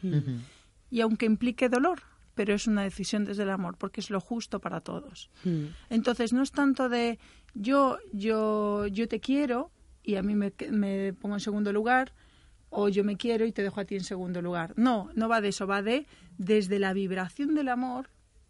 [0.91, 2.03] Y aunque implique dolor,
[2.35, 5.31] pero es una decisión desde el amor, porque es lo justo para todos.
[5.45, 5.67] Mm.
[5.91, 7.19] Entonces no es tanto de
[7.55, 9.71] yo, yo, yo te quiero
[10.03, 12.13] y a mí me, me pongo en segundo lugar
[12.71, 14.75] o yo me quiero y te dejo a ti en segundo lugar.
[14.77, 16.07] No, no va de eso, va de
[16.39, 18.09] desde la vibración del amor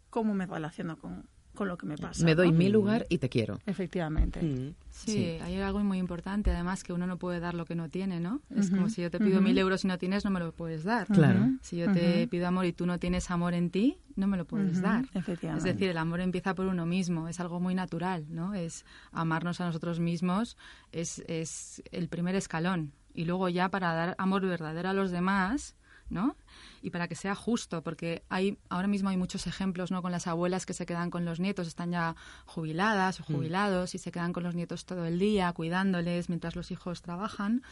[0.09, 1.27] cómo me relaciono con,
[1.61, 2.25] con lo que me pasa.
[2.25, 2.57] Me doy ¿no?
[2.57, 3.59] mi lugar y te quiero.
[3.67, 4.41] Efectivamente.
[4.41, 4.73] Mm.
[4.89, 5.25] Sí, Sí.
[5.43, 8.41] hay algo muy importante, además, que uno no puede dar lo que no tiene, ¿no?
[8.55, 10.83] Es como si yo te pido mil euros y no tienes, no me lo puedes
[10.83, 11.05] dar.
[11.05, 11.49] Claro.
[11.61, 14.45] Si yo te pido amor y tú no tienes amor en ti, no me lo
[14.45, 15.05] puedes dar.
[15.13, 15.69] efectivamente.
[15.69, 18.55] Es decir, el amor empieza por uno mismo, es algo muy natural, ¿no?
[18.55, 20.57] Es amarnos a nosotros mismos,
[20.91, 22.91] es, es el primer escalón.
[23.13, 25.75] Y luego ya para dar amor verdadero a los demás,
[26.11, 26.35] ¿no?
[26.81, 30.01] Y para que sea justo, porque hay ahora mismo hay muchos ejemplos, ¿no?
[30.01, 33.97] Con las abuelas que se quedan con los nietos, están ya jubiladas o jubilados y
[33.97, 37.63] se quedan con los nietos todo el día cuidándoles mientras los hijos trabajan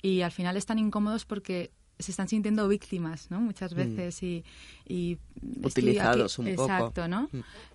[0.00, 3.40] y al final están incómodos porque se están sintiendo víctimas, ¿no?
[3.40, 4.44] Muchas veces y,
[4.86, 5.18] y
[5.62, 6.64] Utilizados un poco.
[6.64, 7.28] Exacto, ¿no?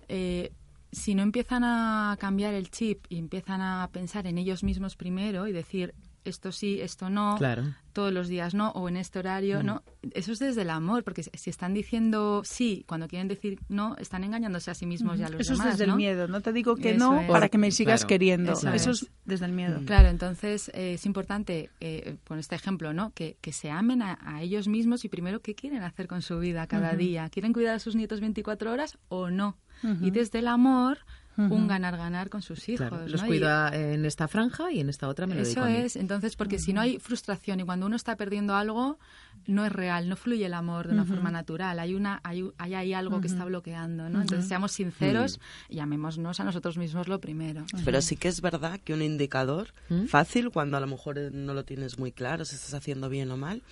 [0.08, 0.52] Eh,
[0.90, 5.46] si no empiezan a cambiar el chip y empiezan a pensar en ellos mismos primero
[5.46, 5.94] y decir
[6.24, 7.64] esto sí, esto no, Claro.
[7.92, 9.82] todos los días no, o en este horario, no.
[10.12, 14.24] Eso es desde el amor, porque si- están diciendo sí cuando quieren decir no, están
[14.24, 15.66] engañándose a sí mismos y a los Eso demás.
[15.68, 15.92] es desde ¿no?
[15.94, 16.28] el miedo.
[16.28, 17.28] No te digo que Eso no es.
[17.30, 18.52] para que me sigas Claro, queriendo.
[18.52, 19.02] eso Eso, es.
[19.02, 19.80] es desde el miedo.
[19.86, 23.12] Claro, entonces eh, es importante, eh, con este ejemplo, ¿no?
[23.14, 26.38] Que, que se amen a, a ellos mismos y primero qué quieren hacer con su
[26.38, 27.28] vida cada día.
[27.30, 29.56] ¿Quieren cuidar a sus nietos 24 horas o no?
[30.02, 30.98] Y desde el amor,
[31.38, 32.88] un ganar-ganar con sus hijos.
[32.88, 33.26] Claro, Los ¿no?
[33.26, 35.76] Y- cuida en esta franja y en esta otra me lo dedico Eso a mí.
[35.76, 38.98] es, entonces, porque si no hay frustración y cuando uno está perdiendo algo,
[39.46, 42.74] no es real, no fluye el amor de una forma natural, hay una hay, hay
[42.74, 44.20] ahí algo que está bloqueando, ¿no?
[44.20, 47.64] Entonces, seamos sinceros y amémonos a nosotros mismos lo primero.
[47.84, 50.06] Pero sí que es verdad que un indicador ¿Mm?
[50.06, 53.36] fácil, cuando a lo mejor no lo tienes muy claro, si estás haciendo bien o
[53.36, 53.62] mal,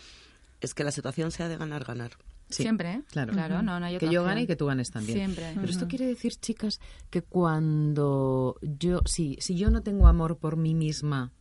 [0.60, 2.12] es que la situación sea de ganar-ganar.
[2.48, 3.02] Sí, Siempre, ¿eh?
[3.10, 3.32] claro.
[3.32, 5.18] Claro, no, no hay Que yo gane y que tú ganes también.
[5.18, 5.52] Siempre.
[5.54, 6.80] Pero esto quiere decir, chicas,
[7.10, 11.32] que cuando yo, sí, si yo no tengo amor por mí misma,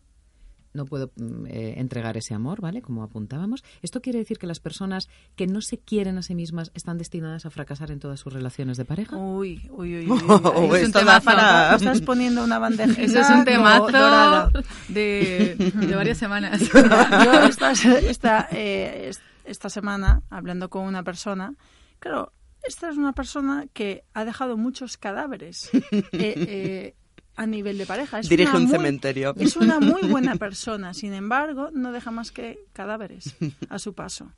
[0.74, 2.82] no puedo mm, eh, entregar ese amor, ¿vale?
[2.82, 3.64] Como apuntábamos.
[3.82, 7.46] Esto quiere decir que las personas que no se quieren a sí mismas están destinadas
[7.46, 9.16] a fracasar en todas sus relaciones de pareja.
[9.16, 10.10] Uy, uy, uy.
[10.12, 11.24] uy, Oh, es un temazo.
[11.26, 12.92] para- Estás poniendo una bandeja.
[13.02, 14.52] Eso es un temazo
[14.90, 16.60] de, de varias semanas.
[16.74, 21.56] Yo esta, esta, eh, es- esta semana, hablando con una persona,
[22.00, 22.32] claro,
[22.64, 26.96] esta es una persona que ha dejado muchos cadáveres eh, eh,
[27.36, 28.20] a nivel de pareja.
[28.20, 29.34] Es Dirige un muy- cementerio.
[29.38, 33.36] Es una muy buena persona, sin embargo, no deja más que cadáveres
[33.70, 34.32] a su paso.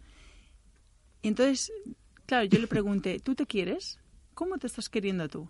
[1.21, 1.71] Y entonces,
[2.25, 3.99] claro, yo le pregunté, ¿tú te quieres?
[4.33, 5.49] ¿Cómo te estás queriendo tú?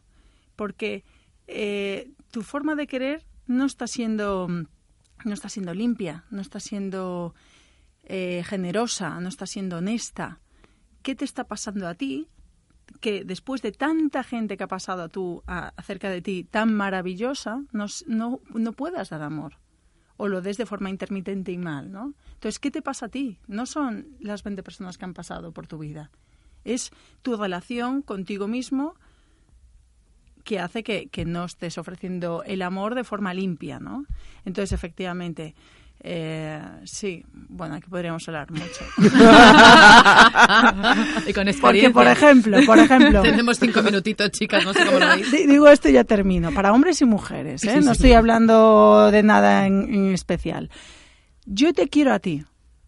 [0.55, 1.03] Porque
[1.47, 4.47] eh, tu forma de querer no está siendo
[5.25, 7.33] no está siendo limpia, no está siendo
[8.09, 10.39] eh, generosa, no está siendo honesta.
[11.01, 12.29] ¿Qué te está pasando a ti?
[13.01, 17.63] Que después de tanta gente que ha pasado a tú, acerca de ti, tan maravillosa,
[17.73, 19.57] no, no, no puedas dar amor.
[20.15, 22.13] O lo des de forma intermitente y mal, ¿no?
[22.35, 23.39] Entonces, ¿qué te pasa a ti?
[23.45, 26.09] No son las 20 personas que han pasado por tu vida.
[26.63, 26.91] Es
[27.21, 28.95] tu relación contigo mismo
[30.45, 34.05] que hace que, que no estés ofreciendo el amor de forma limpia, ¿no?
[34.45, 35.55] Entonces, efectivamente,
[36.01, 38.85] eh, sí, bueno, aquí podríamos hablar mucho.
[41.27, 45.07] y con Porque, por ejemplo, por ejemplo, Tenemos cinco minutitos, chicas, no sé cómo lo
[45.07, 45.31] veis.
[45.31, 46.51] di- digo esto y ya termino.
[46.51, 47.79] Para hombres y mujeres, ¿eh?
[47.81, 50.69] no estoy hablando de nada en, en especial.
[51.45, 52.43] Yo te quiero a ti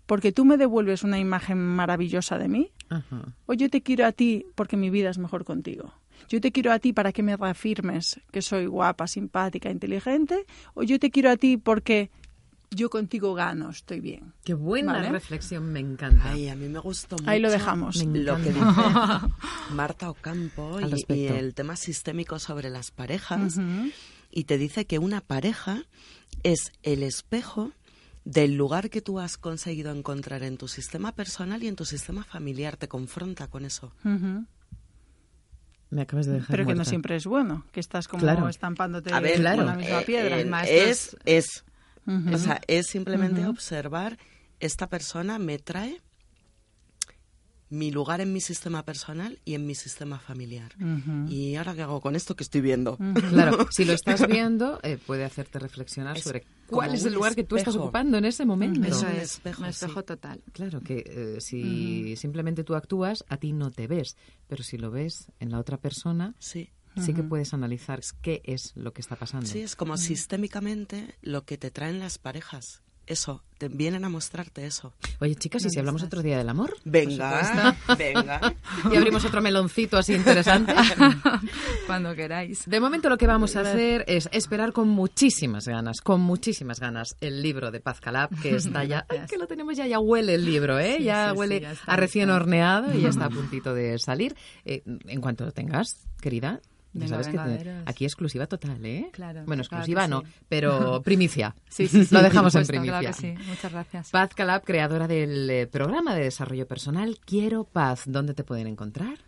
[0.06, 3.22] porque tú me devuelves una imagen maravillosa de mí, Ajá.
[3.46, 5.94] o yo te quiero a ti porque mi vida es mejor contigo.
[6.28, 10.84] Yo te quiero a ti para que me reafirmes que soy guapa, simpática, inteligente, o
[10.84, 12.12] yo te quiero a ti porque
[12.72, 14.34] yo contigo gano, estoy bien.
[14.44, 15.10] Qué buena Vale.
[15.10, 16.32] reflexión, me encanta.
[16.32, 17.30] Ay, a mí me gustó mucho.
[17.30, 18.04] Ahí lo dejamos.
[18.06, 18.60] Lo que dice.
[19.74, 23.60] Marta Ocampo y, el tema sistémico sobre las parejas.
[24.32, 25.84] Y te dice que una pareja
[26.44, 27.72] es el espejo
[28.26, 32.24] del lugar que tú has conseguido encontrar en tu sistema personal y en tu sistema
[32.24, 32.78] familiar.
[32.78, 33.92] Te confronta con eso.
[35.90, 38.48] Me acabas de dejar Pero que no siempre es bueno, que estás como Claro.
[38.48, 39.64] estampándote A ver, con claro.
[39.66, 40.40] la misma eh, piedra.
[40.40, 41.64] eh, Maestros- es,
[42.08, 44.18] o sea, es simplemente observar
[44.60, 46.02] esta persona me trae
[47.70, 50.72] mi lugar en mi sistema personal y en mi sistema familiar.
[51.28, 52.98] ¿Y ahora qué hago con esto que estoy viendo?
[53.30, 57.44] Claro, si lo estás viendo, eh, puede hacerte reflexionar sobre cuál es el lugar que
[57.44, 58.88] tú estás ocupando en ese momento.
[58.88, 60.42] Eso es, espejo, un espejo total.
[60.52, 64.90] Claro, que eh, si simplemente tú actúas, a ti no te ves, pero si lo
[64.90, 69.16] ves en la otra persona, sí sí que puedes analizar qué es lo que está
[69.16, 69.46] pasando.
[69.46, 74.66] Sí, es como sistémicamente lo que te traen las parejas eso, te vienen a mostrarte
[74.68, 74.94] eso.
[75.20, 76.78] Oye, chicas, ¿y si hablamos otro día del amor?
[76.86, 78.56] Venga, venga.
[78.92, 80.76] Y abrimos otro meloncito así interesante.
[81.88, 82.70] Cuando queráis.
[82.70, 87.16] De momento lo que vamos a hacer es esperar con muchísimas ganas, con muchísimas ganas,
[87.20, 90.46] el libro de Paz Calab, que está ya, que lo tenemos ya, ya huele el
[90.46, 91.02] libro, ¿eh?
[91.02, 94.36] ya huele a recién horneado y ya está a puntito de salir.
[94.66, 96.62] Eh, en cuanto lo tengas, querida,
[97.08, 97.38] sabes que
[97.86, 99.10] aquí exclusiva total, ¿eh?
[99.12, 99.44] Claro.
[99.46, 101.56] Bueno, exclusiva no, pero primicia.
[101.70, 103.00] sí, sí, Lo dejamos en primicia.
[103.00, 103.36] Claro sí.
[103.48, 104.10] Muchas gracias.
[104.12, 108.04] Paz Calab, creadora del eh, programa de desarrollo personal Quiero Paz.
[108.06, 109.20] ¿Dónde te pueden encontrar?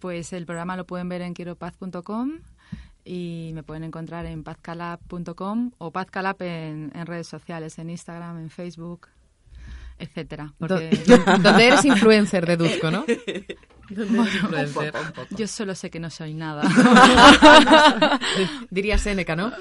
[0.00, 2.40] Pues el programa lo pueden ver en quieropaz.com
[3.04, 8.50] y me pueden encontrar en pazcalab.com o pazcalab en, en redes sociales, en Instagram, en
[8.50, 9.08] Facebook
[9.98, 10.52] etcétera.
[10.58, 10.90] Porque...
[11.42, 13.04] Donde eres influencer, deduzco, ¿no?
[15.30, 16.62] yo solo sé que no soy nada.
[18.70, 19.52] Diría Seneca, ¿no?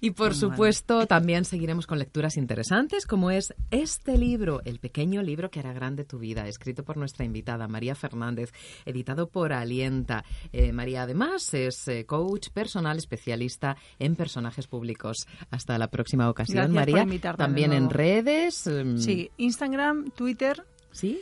[0.00, 5.50] Y por supuesto, también seguiremos con lecturas interesantes, como es este libro, El pequeño libro
[5.50, 8.52] que hará grande tu vida, escrito por nuestra invitada María Fernández,
[8.84, 10.24] editado por Alienta.
[10.52, 15.26] Eh, María, además, es eh, coach personal especialista en personajes públicos.
[15.50, 17.06] Hasta la próxima ocasión, María.
[17.36, 18.66] También en redes.
[18.66, 20.64] Em, sí, Instagram, Twitter.
[20.92, 21.20] ¿Sí?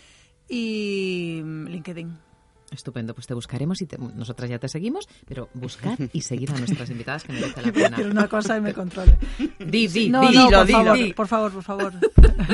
[0.48, 2.27] y mm, LinkedIn.
[2.70, 6.90] Estupendo, pues te buscaremos y nosotras ya te seguimos, pero buscar y seguir a nuestras
[6.90, 7.96] invitadas que merece la pena.
[7.96, 9.16] Quiero una cosa y me controle.
[9.58, 11.92] Di, di, no, di, no, por, favor, por favor, por favor.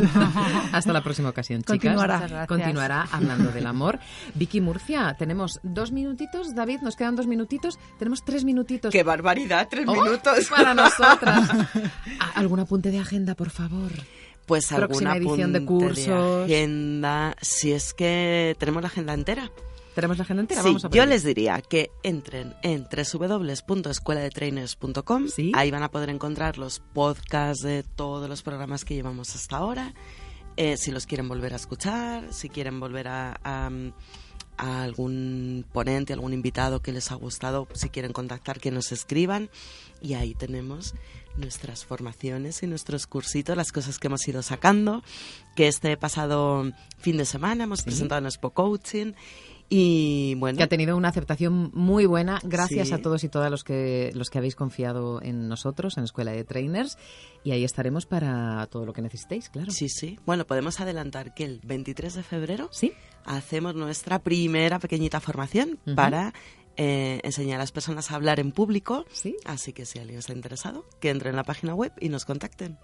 [0.72, 1.78] Hasta la próxima ocasión, chicas.
[1.78, 2.46] Continuará.
[2.46, 3.98] Continuará hablando del amor.
[4.34, 6.54] Vicky Murcia, tenemos dos minutitos.
[6.54, 7.78] David, nos quedan dos minutitos.
[7.98, 8.92] Tenemos tres minutitos.
[8.92, 9.68] ¡Qué barbaridad!
[9.68, 10.48] ¡Tres oh, minutos!
[10.48, 11.50] Para nosotras.
[12.34, 13.90] ¿Algún apunte de agenda, por favor?
[14.46, 16.44] pues alguna edición de cursos.
[16.44, 19.50] agenda, si es que tenemos la agenda entera.
[19.94, 20.62] ¿Tenemos la agenda entera?
[20.62, 25.28] Sí, yo les diría que entren en www.escueladetrainers.com.
[25.28, 25.52] ¿Sí?
[25.54, 29.94] Ahí van a poder encontrar los podcasts de todos los programas que llevamos hasta ahora.
[30.56, 33.70] Eh, si los quieren volver a escuchar, si quieren volver a, a,
[34.56, 39.48] a, algún ponente, algún invitado que les ha gustado, si quieren contactar, que nos escriban.
[40.00, 40.94] Y ahí tenemos
[41.36, 45.02] nuestras formaciones y nuestros cursitos, las cosas que hemos ido sacando,
[45.56, 49.14] que este pasado fin de semana hemos presentado en Expo Coaching
[49.76, 50.56] y bueno.
[50.56, 52.38] Que ha tenido una aceptación muy buena.
[52.44, 56.30] Gracias a todos y todas los que, los que habéis confiado en nosotros, en Escuela
[56.30, 56.96] de Trainers.
[57.42, 59.72] Y ahí estaremos para todo lo que necesitéis, claro.
[59.72, 60.16] Sí, sí.
[60.24, 62.92] Bueno, podemos adelantar que el 23 de febrero ¿Sí?
[63.24, 66.34] hacemos nuestra primera pequeñita formación para
[66.76, 69.04] eh, enseñar a las personas a hablar en público.
[69.12, 69.36] ¿Sí?
[69.44, 72.78] Así que si alguien está interesado, que entre en la página web y nos contacten.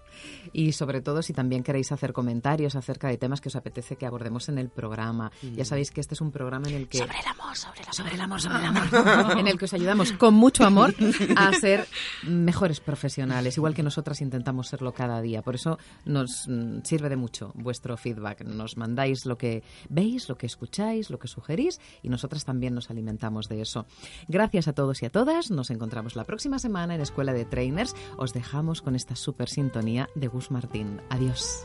[0.53, 4.05] Y sobre todo, si también queréis hacer comentarios acerca de temas que os apetece que
[4.05, 5.31] abordemos en el programa.
[5.55, 6.99] Ya sabéis que este es un programa en el que...
[6.99, 7.81] Sobre el amor, sobre
[8.13, 9.37] el amor, sobre el amor.
[9.39, 10.93] en el que os ayudamos con mucho amor
[11.35, 11.87] a ser
[12.23, 15.41] mejores profesionales, igual que nosotras intentamos serlo cada día.
[15.41, 18.43] Por eso nos mm, sirve de mucho vuestro feedback.
[18.43, 22.89] Nos mandáis lo que veis, lo que escucháis, lo que sugerís y nosotras también nos
[22.89, 23.80] alimentamos de eso.
[24.27, 25.51] Gracias a todos y a todas.
[25.51, 27.95] Nos encontramos la próxima semana en Escuela de Trainers.
[28.17, 31.01] Os dejamos con esta super sintonía de Gus Martín.
[31.09, 31.63] Adiós.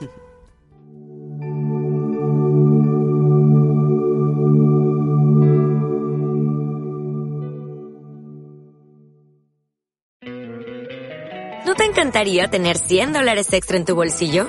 [11.66, 14.48] ¿No te encantaría tener 100 dólares extra en tu bolsillo?